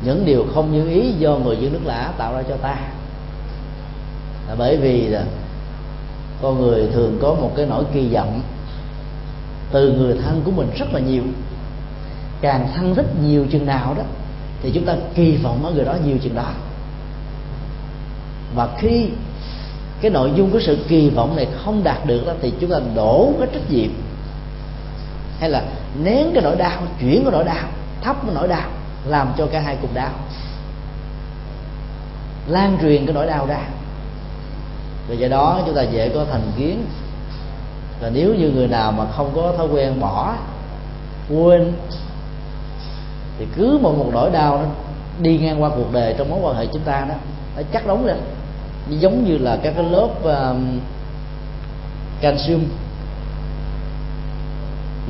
[0.02, 2.76] những điều không như ý do người dân nước lã tạo ra cho ta.
[4.48, 5.24] Là bởi vì là
[6.42, 8.42] con người thường có một cái nỗi kỳ vọng
[9.72, 11.24] từ người thân của mình rất là nhiều.
[12.42, 14.04] Càng thân thích nhiều chừng nào đó,
[14.62, 16.52] thì chúng ta kỳ vọng ở người đó nhiều chừng đó.
[18.56, 19.08] Và khi
[20.02, 22.80] cái nội dung của sự kỳ vọng này không đạt được đó, thì chúng ta
[22.96, 23.90] đổ cái trách nhiệm.
[25.40, 25.64] Hay là
[26.04, 27.68] nén cái nỗi đau, chuyển cái nỗi đau
[28.02, 28.70] thấp cái nỗi đau
[29.10, 30.12] làm cho cả hai cùng đau.
[32.48, 33.60] Lan truyền cái nỗi đau ra.
[35.08, 36.86] Và do đó chúng ta dễ có thành kiến.
[38.00, 40.36] Là nếu như người nào mà không có thói quen bỏ
[41.30, 41.74] quên
[43.38, 44.64] thì cứ một một nỗi đau đó
[45.22, 47.16] đi ngang qua cuộc đời trong mối quan hệ chúng ta đó
[47.56, 48.18] nó chắc đóng lên.
[48.90, 50.58] Giống như là các cái lớp uh,
[52.22, 52.66] calcium.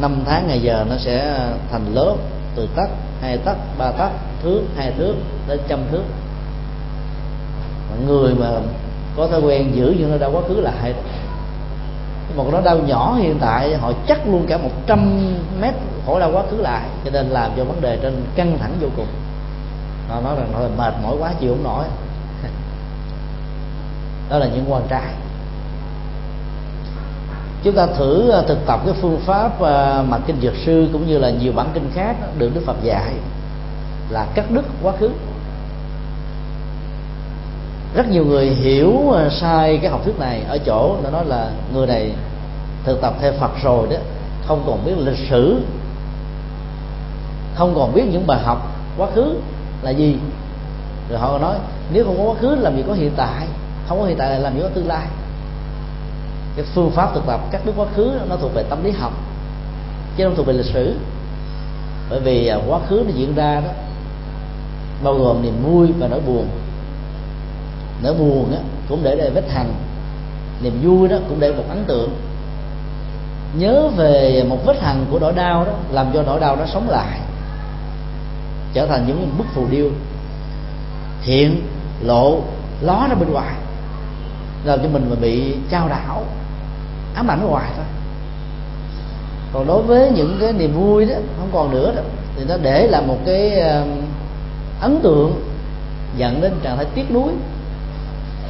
[0.02, 2.16] Năm tháng ngày giờ nó sẽ thành lớp
[2.56, 2.90] từ tắt
[3.22, 4.12] hai tấc ba tấc
[4.44, 5.16] thước, hai thước
[5.48, 6.04] đến trăm thước.
[8.08, 8.48] Người mà
[9.18, 10.94] có thói quen giữ những nó đau quá khứ lại
[12.36, 15.74] một nó đau nhỏ hiện tại, họ chắc luôn cả 100 mét
[16.06, 18.88] khổ đau quá khứ lại cho nên làm cho vấn đề trên căng thẳng vô
[18.96, 19.08] cùng.
[20.10, 21.86] Họ nói rằng, thôi, mệt mỏi quá, chịu không nổi.
[24.30, 25.14] Đó là những quan trai
[27.64, 29.62] chúng ta thử à, thực tập cái phương pháp
[30.08, 33.14] mà kinh dược sư cũng như là nhiều bản kinh khác được đức phật dạy
[34.10, 35.10] là cắt đứt quá khứ.
[37.96, 41.50] Rất nhiều người hiểu à, sai cái học thuyết này ở chỗ nó nói là
[41.74, 42.12] người này
[42.84, 43.98] thực tập theo phật rồi đó,
[44.46, 45.62] không còn biết lịch sử,
[47.56, 49.36] không còn biết những bài học quá khứ
[49.82, 50.18] là gì.
[51.10, 51.56] Rồi họ nói,
[51.94, 53.48] nếu không có quá khứ làm gì có hiện tại,
[53.88, 55.08] không có hiện tại là làm gì có tương lai
[56.56, 59.14] cái phương pháp thực tập các nước quá khứ nó thuộc về tâm lý học
[60.18, 60.96] chứ không thuộc về lịch sử.
[62.10, 63.72] Bởi vì à, quá khứ nó diễn ra đó
[65.04, 66.48] bao gồm niềm vui và nỗi buồn.
[68.04, 69.74] Nỗi buồn á, cũng để lại vết hằn
[70.62, 72.10] niềm vui đó cũng để một ấn tượng.
[73.58, 76.90] Nhớ về một vết hằn của nỗi đau đó làm cho nỗi đau đó sống
[76.90, 77.20] lại
[78.74, 79.90] trở thành những bức phù điêu.
[81.22, 81.62] Hiện
[82.02, 82.42] lộ
[82.82, 83.56] ló ra bên ngoài
[84.64, 86.24] làm cho mình mà bị trao đảo
[87.16, 87.86] ám ảnh hoài thôi.
[89.54, 92.02] Còn đối với những cái niềm vui đó không còn nữa đó
[92.36, 93.88] thì nó để là một cái um,
[94.82, 95.44] ấn tượng
[96.18, 97.32] dẫn đến trạng thái tiếc nuối.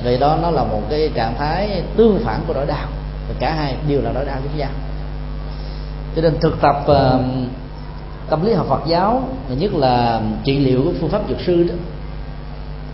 [0.04, 2.88] Vì đó nó là một cái trạng thái tương phản của nỗi đau
[3.28, 4.70] và cả hai đều là nỗi đau giống nhau.
[6.16, 7.22] Cho nên thực tập uh,
[8.30, 11.64] tâm lý học Phật giáo và nhất là trị liệu của phương pháp dược sư
[11.64, 11.76] đó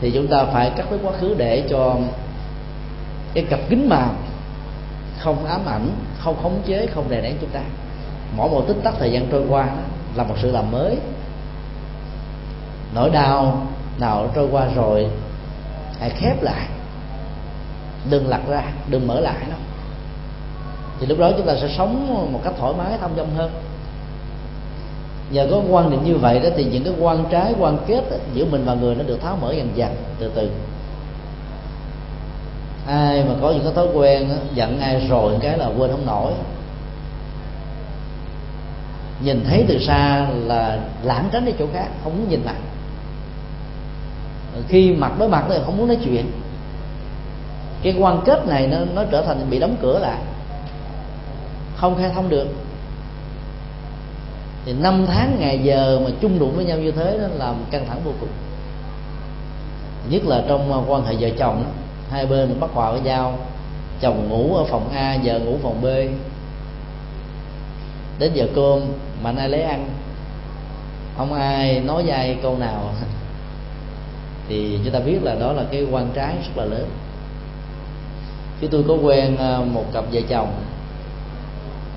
[0.01, 1.95] thì chúng ta phải cắt với quá khứ để cho
[3.34, 4.09] cái cặp kính màu
[5.20, 7.61] không ám ảnh không khống chế không đè nén chúng ta.
[8.38, 9.70] Mỗi một tích tắc thời gian trôi qua
[10.16, 10.97] là một sự làm mới.
[12.95, 13.68] Nỗi đau
[13.99, 15.07] nào trôi qua rồi
[15.99, 16.68] hãy khép lại.
[18.09, 19.55] Đừng lặt ra đừng mở lại nó.
[20.99, 23.51] Thì lúc đó chúng ta sẽ sống một cách thoải mái thông dong hơn.
[25.32, 28.18] Nhờ có quan niệm như vậy đó thì những cái quan trái quan kết đó,
[28.34, 30.49] giữa mình và người nó được tháo mở dần dần từ từ
[32.88, 36.05] ai mà có những cái thói quen đó, giận ai rồi cái là quên không
[36.05, 36.33] nổi.
[39.23, 42.55] Nhìn thấy từ xa là lãng tránh đi chỗ khác không muốn nhìn lại
[44.67, 46.31] khi mặt đối mặt thì không muốn nói chuyện.
[47.81, 50.19] Cái quan kết này nó nó trở thành bị đóng cửa lại.
[51.75, 52.47] Không khai thông được.
[54.65, 57.86] Thì năm tháng ngày giờ mà chung đụng với nhau như thế đó làm căng
[57.88, 58.29] thẳng vô cùng.
[60.09, 61.69] Nhất là trong quan hệ vợ chồng đó
[62.11, 63.37] hai bên bắt hòa với nhau.
[64.01, 65.85] Chồng ngủ ở phòng A, vợ ngủ phòng B.
[68.19, 68.79] Đến giờ cơm,
[69.23, 69.89] mà anh ai lấy ăn?
[71.17, 72.93] Không ai nói với ai câu nào.
[74.49, 76.89] Thì chúng ta biết là đó là cái quan trái rất là lớn.
[78.61, 80.53] Chứ tôi có quen ờ, một cặp vợ chồng.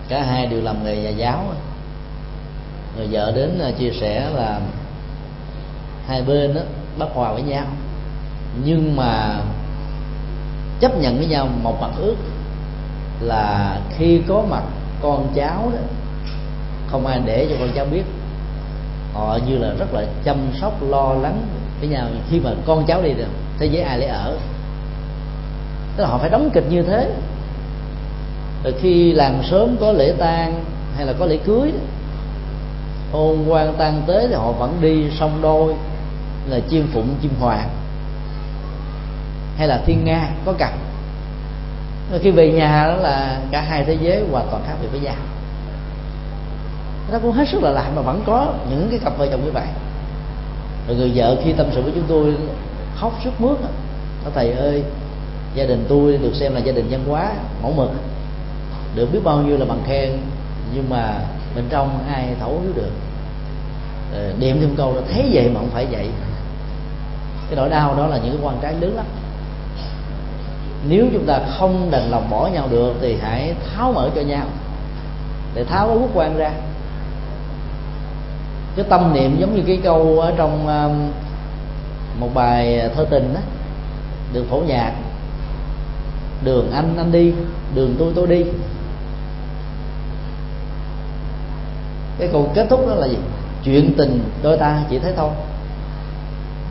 [0.08, 1.44] Cả hai đều làm nghề nhà giáo.
[2.96, 4.60] Người vợ đến ờ, chia sẻ là
[6.06, 6.60] hai bên đó
[6.98, 7.66] bắt hòa với nhau.
[8.64, 9.40] Nhưng mà
[10.80, 12.16] chấp nhận với nhau một mặt ước
[13.20, 14.62] là khi có mặt
[15.02, 15.80] con cháu đó,
[16.86, 18.04] không ai để cho con cháu biết.
[19.14, 21.42] Họ như là rất là chăm sóc, lo lắng
[21.80, 22.06] với nhau.
[22.30, 24.36] Khi mà con cháu đi được thế giới ai lấy ở?
[25.96, 27.10] Tức là họ phải đóng kịch như thế.
[28.64, 30.64] Rồi khi làng sớm có lễ tang
[30.96, 31.72] hay là có lễ cưới
[33.12, 35.74] hôn quan tang tế thì họ vẫn đi song đôi,
[36.48, 37.68] là chim phụng, chim hoàng
[39.58, 40.72] hay là thiên nga có cặp
[42.10, 45.00] rồi khi về nhà đó là cả hai thế giới hoàn toàn khác biệt với
[45.00, 45.14] nhau.
[47.12, 49.50] Nó cũng hết sức là lạ mà vẫn có những cái cặp vợ chồng như
[49.50, 49.66] vậy.
[50.88, 52.36] Rồi người vợ khi tâm sự với chúng tôi
[52.96, 53.56] khóc sức mướt
[54.24, 54.82] Nó thầy ơi,
[55.54, 57.32] gia đình tôi được xem là gia đình văn hóa,
[57.62, 57.90] mẫu mực.
[58.94, 60.12] Được biết bao nhiêu là bằng khen,
[60.74, 61.14] nhưng mà
[61.54, 62.90] bên trong ai thấu hiểu được?
[64.12, 66.08] Ờ, Điểm thêm câu là thấy vậy mà không phải vậy.
[67.48, 69.06] Cái nỗi đau đó là những cái quan trái lớn lắm
[70.86, 74.46] nếu chúng ta không đành lòng bỏ nhau được thì hãy tháo mở cho nhau.
[75.54, 76.50] Để tháo cái quốc quan ra.
[78.76, 81.10] Cái tâm niệm giống như cái câu ở trong um,
[82.20, 83.40] một bài thơ tình đó
[84.32, 84.92] được phổ nhạc.
[86.44, 87.32] Đường anh anh đi,
[87.74, 88.44] đường tôi tôi đi.
[92.18, 93.16] Cái câu kết thúc đó là gì?
[93.64, 95.30] Chuyện tình đôi ta chỉ thế thôi.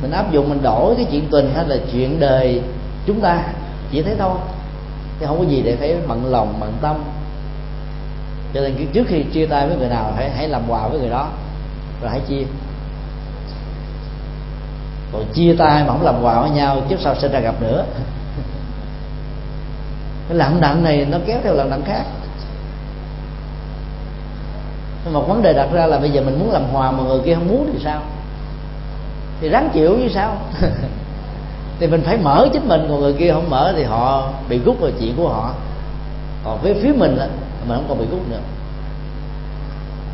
[0.01, 2.61] Mình áp dụng, mình đổi cái chuyện tình hay là chuyện đời
[3.05, 3.43] chúng ta
[3.91, 4.37] chỉ thế thôi.
[5.19, 7.03] Chứ không có gì để phải bận lòng bận tâm.
[8.53, 11.09] Cho nên trước khi chia tay với người nào, hãy hãy làm quà với người
[11.09, 11.29] đó.
[12.01, 12.43] Rồi hãy chia.
[15.13, 17.85] Còn chia tay mà không làm quà với nhau trước sau sẽ ra gặp nữa.
[20.27, 22.03] Cái lặng đặng này nó kéo theo lặng đặng khác.
[25.05, 27.19] Nhưng một vấn đề đặt ra là bây giờ mình muốn làm hòa mà người
[27.25, 28.01] kia không muốn thì sao?
[29.41, 30.37] Thì ráng chịu như sao?
[31.79, 34.79] thì mình phải mở chính mình còn người kia không mở thì họ bị rút
[34.79, 35.53] vào chuyện của họ.
[36.43, 37.17] Còn với phía mình
[37.67, 38.39] mình không còn bị rút nữa.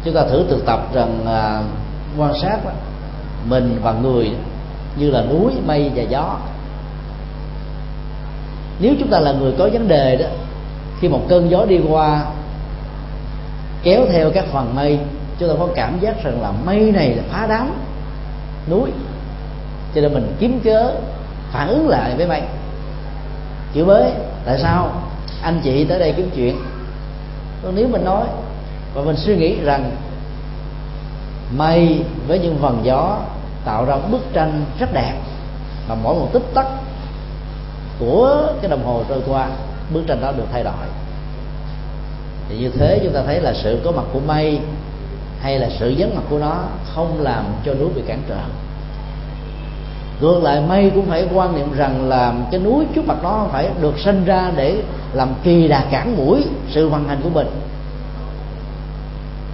[0.04, 1.62] Chúng ta thử thực tập rằng à,
[2.18, 2.72] quan sát đó,
[3.50, 4.32] mình và người
[4.96, 6.38] như là núi mây và gió.
[8.80, 10.26] Nếu chúng ta là người có vấn đề đó
[11.00, 12.26] khi một cơn gió đi qua
[13.84, 15.00] kéo theo các phần mây
[15.40, 17.74] chúng ta có cảm giác rằng là mây này là phá đám
[18.70, 18.90] núi.
[19.96, 20.92] Cho nên mình kiếm cớ
[21.54, 22.42] phản ứng lại với mây
[23.74, 24.12] chửi bới,
[24.46, 24.92] tại sao?
[25.42, 26.58] Anh chị tới đây kiếm chuyện.
[27.64, 28.26] Còn nếu mình nói,
[28.94, 29.92] và mình suy nghĩ rằng
[31.58, 33.18] mây với những vần gió
[33.66, 35.14] tạo ra bức tranh rất đẹp
[35.88, 36.66] và mỗi một tích tắc
[38.00, 39.48] của cái đồng hồ trôi qua,
[39.94, 40.74] bức tranh đó được thay đổi.
[42.50, 44.60] Thì như thế chúng ta thấy là sự có mặt của mây
[45.42, 46.64] hay là sự vắng mặt của nó
[46.96, 48.40] không làm cho núi bị cản trở
[50.24, 53.70] ngược lại mây cũng phải quan niệm rằng là cái núi trước mặt nó phải
[53.82, 57.48] được sinh ra để làm kỳ đà cản mũi sự vận hành của mình.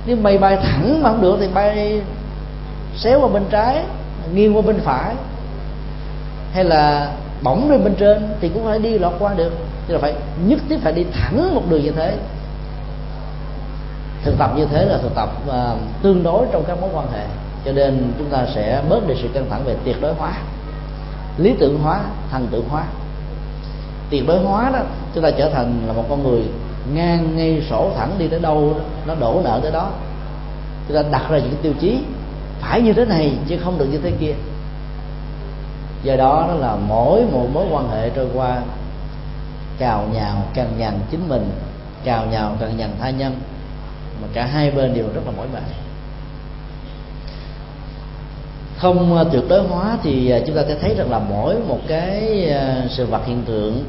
[0.06, 2.02] Nếu mây bay thẳng mà không được thì bay
[2.96, 3.84] xéo qua bên trái
[4.34, 5.16] nghiêng qua bên phải.
[6.54, 7.12] Hay là
[7.42, 9.54] bỗng lên bên trên thì cũng phải đi lọt qua được.
[9.88, 10.14] Chứ là phải
[10.46, 12.16] nhất thiết phải đi thẳng một đường như thế.
[14.24, 17.26] Thực tập như thế là thực tập uh, tương đối trong các mối quan hệ.
[17.66, 20.34] Cho nên chúng ta sẽ bớt đi sự căng thẳng về tuyệt đối hóa
[21.40, 22.84] lý tưởng hóa thần tượng hóa.
[24.10, 24.80] Tiền bối hóa đó,
[25.14, 26.42] chúng ta trở thành là một con người
[26.94, 28.76] ngang ngay sổ thẳng đi tới đâu
[29.06, 29.90] nó đổ nợ tới đó.
[30.88, 32.00] Chúng ta đặt ra những tiêu chí,
[32.62, 34.34] phải như thế này chứ không được như thế kia.
[36.04, 38.62] Do đó đó là mỗi một mối quan hệ trôi qua,
[39.78, 41.52] cào nhào càng nhằn chính mình,
[42.04, 43.40] cào nhào càng nhằn tha nhân,
[44.22, 45.60] mà cả hai bên đều rất là mỏi mệt
[48.80, 51.80] không ờ, tuyệt đối hóa thì ờ, chúng ta sẽ thấy rằng là mỗi một
[51.88, 53.84] cái ờ, sự vật hiện tượng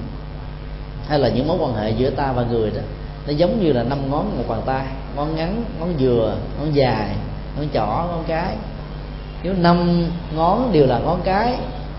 [1.08, 2.80] hay là những mối quan hệ giữa ta và người đó,
[3.26, 4.86] nó giống như là năm ngón một bàn tay,
[5.16, 7.08] ngón ngắn, ngón dừa, ngón dài,
[7.56, 8.56] ngón trỏ ngón cái.
[9.42, 11.54] Nếu năm ngón đều là ngón cái,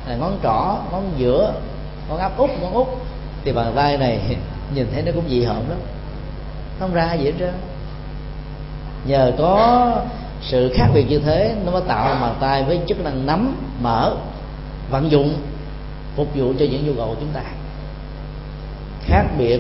[0.08, 1.54] là ngón trỏ, ngón giữa,
[2.10, 2.88] ngón áp út, ngón út,
[3.44, 4.20] thì bàn tay này
[4.76, 5.78] nhìn thấy nó cũng dị hợm lắm.
[6.80, 7.54] Không ra gì hết trơn.
[9.06, 9.96] Nhờ có
[10.42, 13.56] sự khác biệt như thế, nó mới tạo ra bàn tay với chức năng nắm,
[13.82, 14.16] mở,
[14.90, 15.34] vận dụng,
[16.16, 17.42] phục vụ cho những nhu cầu của chúng ta.
[19.02, 19.60] Khác biệt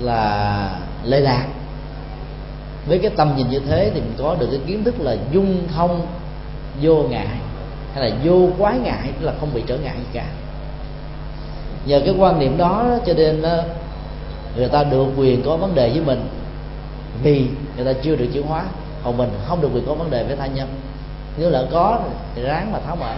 [0.00, 0.70] là
[1.04, 1.46] lệ lạc.
[2.86, 5.68] Với cái tâm nhìn như thế thì mình có được cái kiến thức là dung
[5.74, 6.06] thông
[6.82, 7.26] vô ngại,
[7.94, 10.26] hay là vô quái ngại, tức là không bị trở ngại gì cả.
[11.86, 13.64] Nhờ cái quan niệm đó, cho nên ờ,
[14.56, 16.28] người ta được quyền có vấn đề với mình,
[17.22, 17.46] vì
[17.76, 18.64] người ta chưa được chuyển hóa
[19.04, 20.68] còn mình không được quyền có vấn đề với tha nhân.
[21.36, 22.00] Nếu lỡ có,
[22.34, 23.14] thì ráng mà tháo mở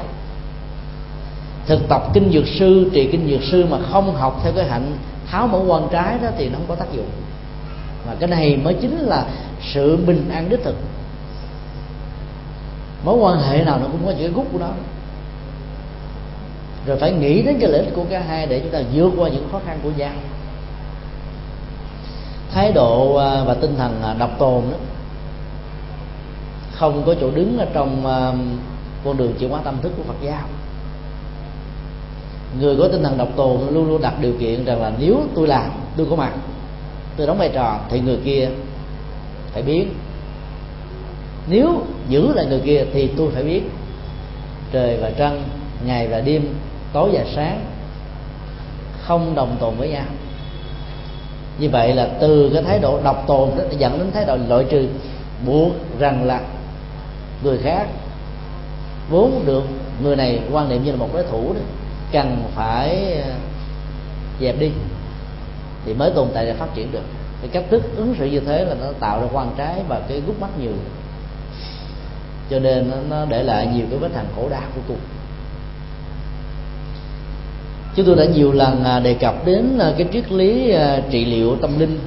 [1.67, 4.97] thực tập kinh dược sư, trì kinh dược sư mà không học theo cái hạnh
[5.31, 7.09] tháo mở quan trái đó thì nó không có tác dụng.
[8.07, 9.27] Mà cái này mới chính là
[9.75, 10.77] sự bình an đích thực.
[13.05, 14.69] Mối quan hệ nào nó cũng có những cái gút của nó.
[16.87, 19.29] Rồi phải nghĩ đến cái lợi ích của cả hai để chúng ta vượt qua
[19.29, 20.13] những khó khăn của nhau
[22.57, 24.77] thái độ à, và tinh thần à, độc tồn đó
[26.79, 28.35] không có chỗ đứng ở trong ờ,
[29.05, 30.43] con đường chuyển hóa tâm thức của Phật giáo.
[32.61, 35.49] Người có tinh thần độc tồn luôn luôn đặt điều kiện rằng là nếu tôi
[35.49, 36.33] làm, tôi có mặt
[37.17, 38.49] tôi đóng vai trò, thì người kia
[39.53, 39.87] phải biết.
[41.49, 43.63] Nếu giữ lại người kia thì tôi phải biết.
[44.73, 45.43] Trời và trăng,
[45.87, 46.43] ngày và đêm,
[46.93, 47.61] tối và sáng,
[49.01, 50.05] không đồng tồn với nhau.
[51.59, 54.65] Như vậy là từ cái thái độ độc tồn đó dẫn đến thái độ loại
[54.71, 54.89] trừ.
[55.47, 56.41] Buộc rằng là
[57.43, 57.87] người khác
[59.11, 59.63] vốn được
[60.03, 61.61] người này quan niệm như là một đối thủ đó,
[62.13, 63.33] cần phải ờ,
[64.41, 64.71] dẹp đi
[65.85, 67.05] thì mới tồn tại và phát triển được.
[67.41, 70.23] Cái cách thức ứng xử như thế là nó tạo ra quan trái và cái
[70.27, 70.73] gút mắt nhiều.
[72.51, 74.99] Cho nên nó để lại nhiều cái vết hằn khổ đau của cuộc
[77.97, 81.25] chúng tôi đã nhiều lần à, đề cập đến à, cái triết lý à, trị
[81.25, 81.99] liệu tâm linh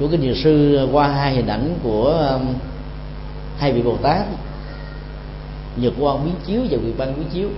[0.00, 2.38] của kinh dược sư qua hai hình ảnh của
[3.58, 4.26] hai vị bồ tát
[5.76, 7.48] nhật quan biến chiếu và nguyệt ban biến chiếu.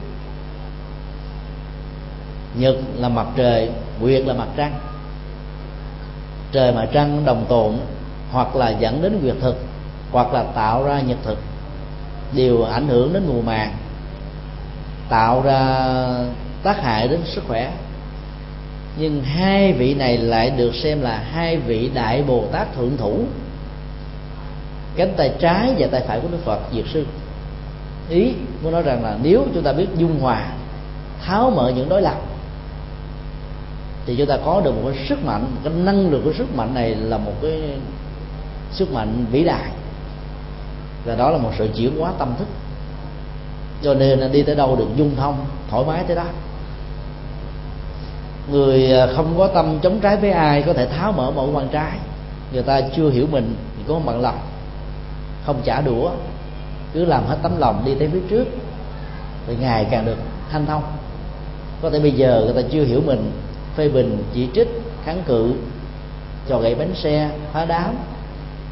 [2.55, 4.73] Nhật là mặt trời, nguyệt là mặt trăng.
[6.53, 7.75] Trời mà trăng đồng tồn,
[8.31, 9.57] hoặc là dẫn đến nguyệt thực,
[10.13, 11.39] hoặc là tạo ra nhật thực,
[12.35, 13.75] đều ảnh hưởng đến mùa màng,
[15.09, 15.89] tạo ra
[16.63, 17.73] tác hại đến sức khỏe.
[18.99, 23.25] Nhưng hai vị này lại được xem là hai vị đại bồ tát thượng thủ.
[24.97, 27.07] Cánh tay trái và tay phải của đức phật, diệt sư
[28.09, 30.47] ý muốn nói rằng là nếu chúng ta biết dung hòa,
[31.25, 32.17] tháo mở những đối lập,
[34.07, 36.75] thì chúng ta có được một cái sức mạnh cái năng lượng của sức mạnh
[36.75, 37.63] này là một cái
[38.73, 39.71] sức mạnh vĩ đại.
[41.05, 42.49] Và đó là một sự chuyển hóa tâm thức.
[43.83, 46.25] Cho nên là đi tới đâu được dung thông, thoải mái tới đó.
[48.51, 51.69] Người à, không có tâm chống trái với ai có thể tháo mở mọi quan
[51.69, 51.99] trái.
[52.53, 54.39] Người ta chưa hiểu mình thì có bằng lòng,
[55.47, 56.11] không trả đũa
[56.93, 58.45] cứ làm hết tấm lòng đi tới phía trước,
[59.47, 60.17] thì ngày càng được
[60.51, 60.83] thanh thông
[61.83, 63.31] có thể bây giờ người ta chưa hiểu mình,
[63.77, 64.69] phê bình, chỉ trích,
[65.05, 65.53] kháng cự,
[66.49, 67.95] cho gậy bánh xe, phá đám,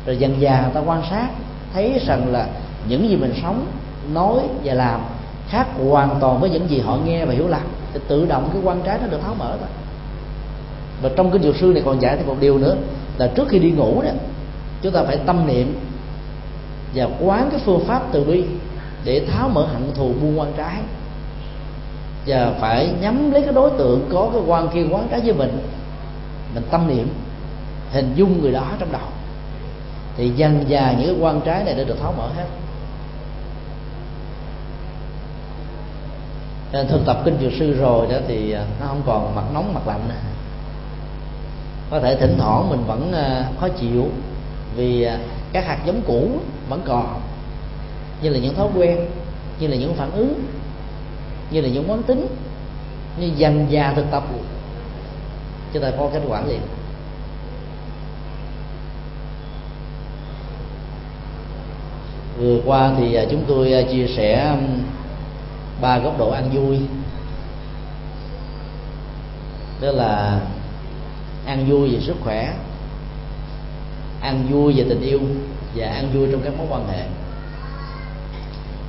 [0.06, 1.28] rồi dần dà người ta quan sát,
[1.74, 2.47] thấy rằng là
[2.88, 3.66] những gì mình sống,
[4.12, 5.01] nói và làm
[5.48, 7.62] khác hoàn toàn với những gì họ nghe và hiểu lầm,
[7.93, 9.68] thì tự động cái quan trái nó được tháo mở rồi.
[11.02, 12.76] và trong kinh dược sư này còn dạy thêm một điều nữa,
[13.18, 14.10] là trước khi đi ngủ đó,
[14.82, 15.74] chúng ta phải tâm niệm
[16.97, 18.44] và quán cái phương pháp từ bi
[19.05, 20.77] để tháo mở hận thù buông quan trái.
[22.27, 25.59] Và phải nhắm lấy cái đối tượng có cái quan kia quán trái với mình
[26.55, 27.09] mình tâm niệm,
[27.93, 29.09] hình dung người đó trong đầu.
[30.16, 32.47] Thì dần dà những cái quan trái này đã được tháo mở hết.
[36.73, 39.74] Nên thực tập kinh dược sư rồi đó thì à, nó không còn mặt nóng
[39.74, 40.14] mặt lạnh nữa.
[41.90, 44.09] Có thể thỉnh thoảng mình vẫn à, khó chịu
[44.77, 45.18] vì à,
[45.57, 46.31] các hạt giống cũ
[46.69, 47.20] vẫn còn,
[48.23, 48.99] như là những thói quen,
[49.61, 50.45] như là những phản ứng,
[51.51, 52.27] như là những quán tính,
[53.19, 54.24] như dần già thực tập.
[55.74, 56.61] Cho ta có kết quả liền
[62.39, 64.81] vừa qua thì chúng tôi à, chia sẻ um,
[65.81, 66.78] ba góc độ ăn vui.
[69.81, 70.41] Đó là
[71.47, 72.55] ăn vui về sức khỏe
[74.27, 75.20] ăn vui về tình yêu
[75.74, 77.05] và ăn vui trong các mối quan hệ.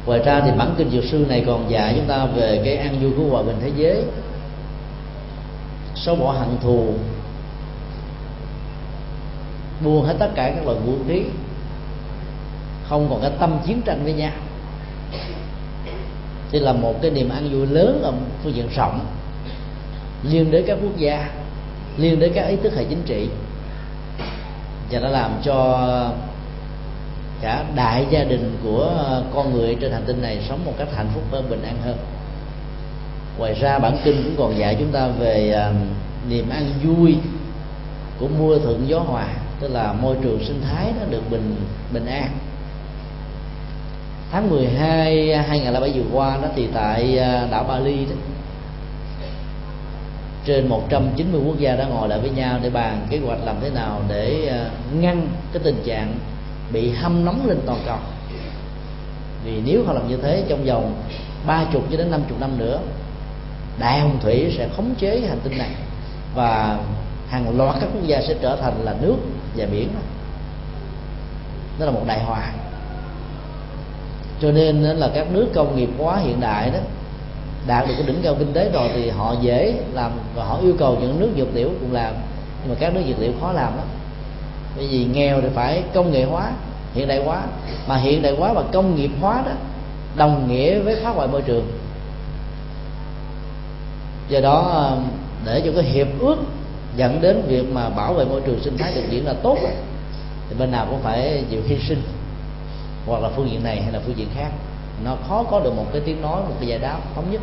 [0.05, 2.99] Ngoài ra thì bản kinh dược sư này còn dạy chúng ta về cái ăn
[3.01, 4.03] vui của hòa bình thế giới.
[5.95, 6.93] Xóa bỏ hận thù,
[9.83, 11.21] buông hết tất cả các loại vũ khí,
[12.89, 14.31] không còn cái tâm chiến tranh với nhau.
[16.51, 18.99] Thì là một cái niềm ăn vui lớn ở phương diện rộng,
[20.23, 21.29] liên đến các quốc gia,
[21.97, 23.29] liên đến các ý thức hệ chính trị
[24.91, 25.89] và nó làm cho
[27.41, 28.91] cả đại gia đình của
[29.33, 31.97] con người trên hành tinh này sống một cách hạnh phúc hơn bình an hơn.
[33.37, 35.75] Ngoài ra bản kinh cũng còn dạy chúng ta về uh,
[36.29, 37.15] niềm ăn vui
[38.19, 39.27] của mưa thuận gió hòa
[39.59, 41.55] tức là môi trường sinh thái nó được bình
[41.93, 42.29] bình an.
[44.31, 48.15] Tháng 12 2007 vừa qua đó thì tại à, đảo Bali đó
[50.47, 53.69] trên 190 quốc gia đã ngồi lại với nhau để bàn kế hoạch làm thế
[53.69, 54.69] nào để ờ,
[54.99, 56.13] ngăn cái tình trạng
[56.71, 57.97] bị hâm nóng lên toàn cầu.
[59.43, 61.03] Vì nếu họ làm như thế trong vòng
[61.47, 62.79] ba chục cho đến năm chục năm nữa,
[63.79, 65.69] đại hồng thủy sẽ khống chế hành tinh này
[66.35, 66.79] và
[67.29, 69.15] hàng loạt các quốc gia sẽ trở thành là nước
[69.55, 69.89] và biển.
[71.79, 72.51] Đó là một đại họa.
[74.41, 76.79] Cho nên là các nước công nghiệp hóa hiện đại đó
[77.67, 80.75] đạt được cái đỉnh cao kinh tế rồi thì họ dễ làm và họ yêu
[80.79, 82.13] cầu những nước dược liệu cũng làm.
[82.61, 83.85] Nhưng mà các nước dược liệu khó làm lắm.
[84.75, 86.51] Bởi vì nghèo thì phải công nghệ hóa,
[86.93, 87.43] hiện đại hóa.
[87.87, 89.51] Mà hiện đại hóa và công nghiệp hóa đó,
[90.15, 91.67] đồng nghĩa với phá hoại môi trường.
[94.29, 94.97] Do đó ờ,
[95.45, 96.37] để cho cái hiệp ước
[96.95, 99.57] dẫn đến việc mà bảo vệ môi trường sinh thái được diễn là tốt
[100.49, 102.01] thì bên nào cũng phải chịu hy sinh.
[103.05, 104.49] Hoặc là phương diện này hay là phương diện khác
[105.03, 107.41] nó khó có được một cái tiếng nói, một cái giải đáp thống nhất.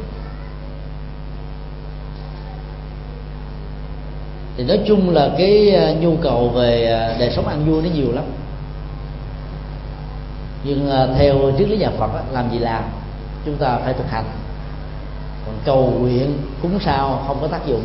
[4.57, 7.89] Thì nói chung là cái à, nhu cầu về à, đời sống ăn vui nó
[7.95, 8.25] nhiều lắm.
[10.65, 12.85] Nhưng à, theo triết lý nhà Phật làm gì làm,
[13.45, 14.25] chúng ta phải thực hành.
[15.47, 17.83] Còn cầu nguyện cúng sao không có tác dụng.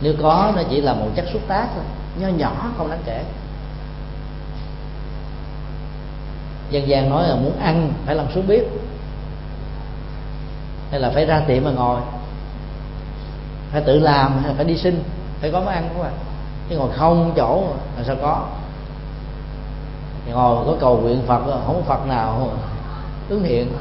[0.00, 1.84] Nếu có, nó chỉ là một chất xúc tác thôi.
[2.20, 3.22] Nho nhỏ, không đáng kể.
[6.70, 8.62] Dân gian nói là muốn ăn, phải làm xuống bếp.
[10.90, 12.00] Hay là phải ra tiệm mà ngồi.
[13.72, 15.02] Phải tự làm hay là phải đi xin,
[15.40, 16.12] phải có món ăn đúng bạn.
[16.68, 17.64] Chứ ngồi không chỗ
[17.96, 18.46] là sao có?
[20.30, 22.50] Ngồi có cầu nguyện phật, không có phật nào
[23.28, 23.72] ứng hiện.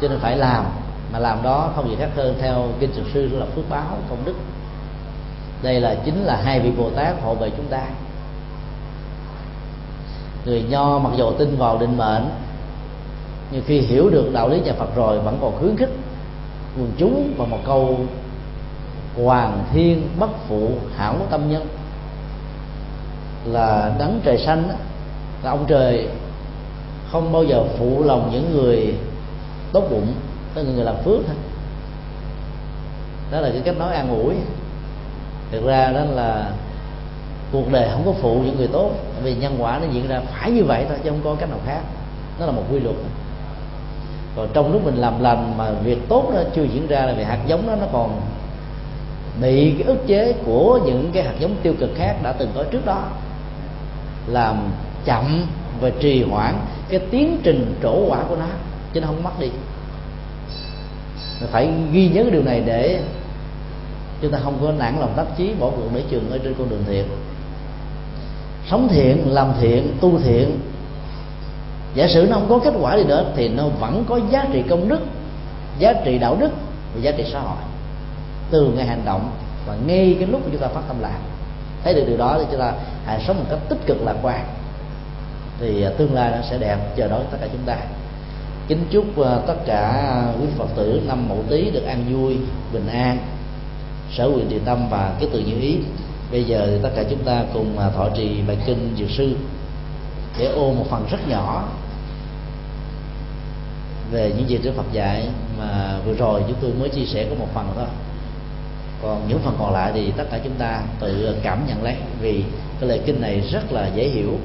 [0.00, 0.64] Cho nên phải làm,
[1.12, 4.24] mà làm đó không gì khác hơn theo kinh sử sư là phước báo công
[4.24, 4.34] đức.
[5.62, 7.82] Đây là chính là hai vị bồ tát hộ vệ chúng ta
[10.46, 12.28] người nho mặc dù tin vào định mệnh,
[13.50, 15.90] nhưng khi hiểu được đạo lý nhà phật rồi vẫn còn khuyến khích
[16.78, 17.98] quần chúng bằng một câu
[19.24, 21.66] hoàng thiên bất phụ hảo tâm nhân
[23.44, 24.68] là đấng trời xanh
[25.42, 26.08] là ông trời
[27.12, 28.94] không bao giờ phụ lòng những người
[29.72, 30.14] tốt bụng
[30.54, 31.36] tức là người làm phước thôi
[33.30, 34.34] đó là cái cách nói an ủi.
[35.50, 36.50] Thực ra đó là
[37.56, 38.90] cuộc đời không có phụ những người tốt.
[39.22, 41.58] Vì nhân quả nó diễn ra phải như vậy thôi, chứ không có cách nào
[41.66, 41.80] khác.
[42.40, 42.96] Nó là một quy luật.
[44.36, 47.24] Còn trong lúc mình làm lành mà việc tốt nó chưa diễn ra là vì
[47.24, 48.20] hạt giống đó nó còn
[49.40, 52.64] bị cái ức chế của những cái hạt giống tiêu cực khác đã từng có
[52.64, 53.02] trước đó.
[54.26, 54.68] Làm
[55.04, 55.46] chậm
[55.80, 56.54] và trì hoãn
[56.88, 58.46] cái tiến trình trổ quả của nó,
[58.92, 59.50] chứ nó không mất đi.
[61.40, 63.00] Mình phải ghi nhớ cái điều này để
[64.22, 66.68] chúng ta không có nản lòng đắc chí bỏ cuộc để trường ở trên con
[66.68, 67.04] đường thiện
[68.70, 70.58] sống thiện, làm thiện, tu thiện.
[71.94, 74.62] Giả sử nó không có kết quả gì nữa, thì nó vẫn có giá trị
[74.68, 75.00] công đức,
[75.78, 76.50] giá trị đạo đức
[76.94, 77.56] và giá trị xã hội.
[78.50, 79.30] Từ ngày hành động
[79.66, 81.20] và ngay cái lúc mà chúng ta phát tâm làm.
[81.84, 82.72] Thấy được điều đó thì chúng ta
[83.04, 84.44] hãy sống một cách tích cực lạc quan.
[85.60, 87.76] Thì à, tương lai nó sẽ đẹp, chờ đón tất cả chúng ta.
[88.68, 92.36] Kính chúc à, tất cả quý phật tử năm mậu tý được an vui,
[92.72, 93.18] bình an,
[94.12, 95.78] sở quyền địa tâm và cái từ như ý
[96.32, 99.36] bây giờ thì tất cả chúng ta cùng à, thọ trì bài kinh dược sư
[100.38, 101.68] để ôm một phần rất nhỏ
[104.10, 105.28] về những gì Đức Phật dạy
[105.58, 107.86] mà vừa rồi chúng tôi mới chia sẻ có một phần thôi
[109.02, 112.44] còn những phần còn lại thì tất cả chúng ta tự cảm nhận lấy, vì
[112.80, 114.38] cái lời kinh này rất là dễ hiểu.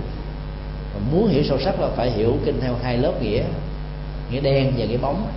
[0.93, 3.43] Mà muốn hiểu sâu sắc là phải hiểu kinh theo hai lớp nghĩa
[4.31, 5.27] nghĩa đen và nghĩa bóng.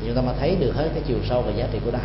[0.00, 2.00] Thì chúng ta mới thấy được hết cái chiều sâu và giá trị của đạo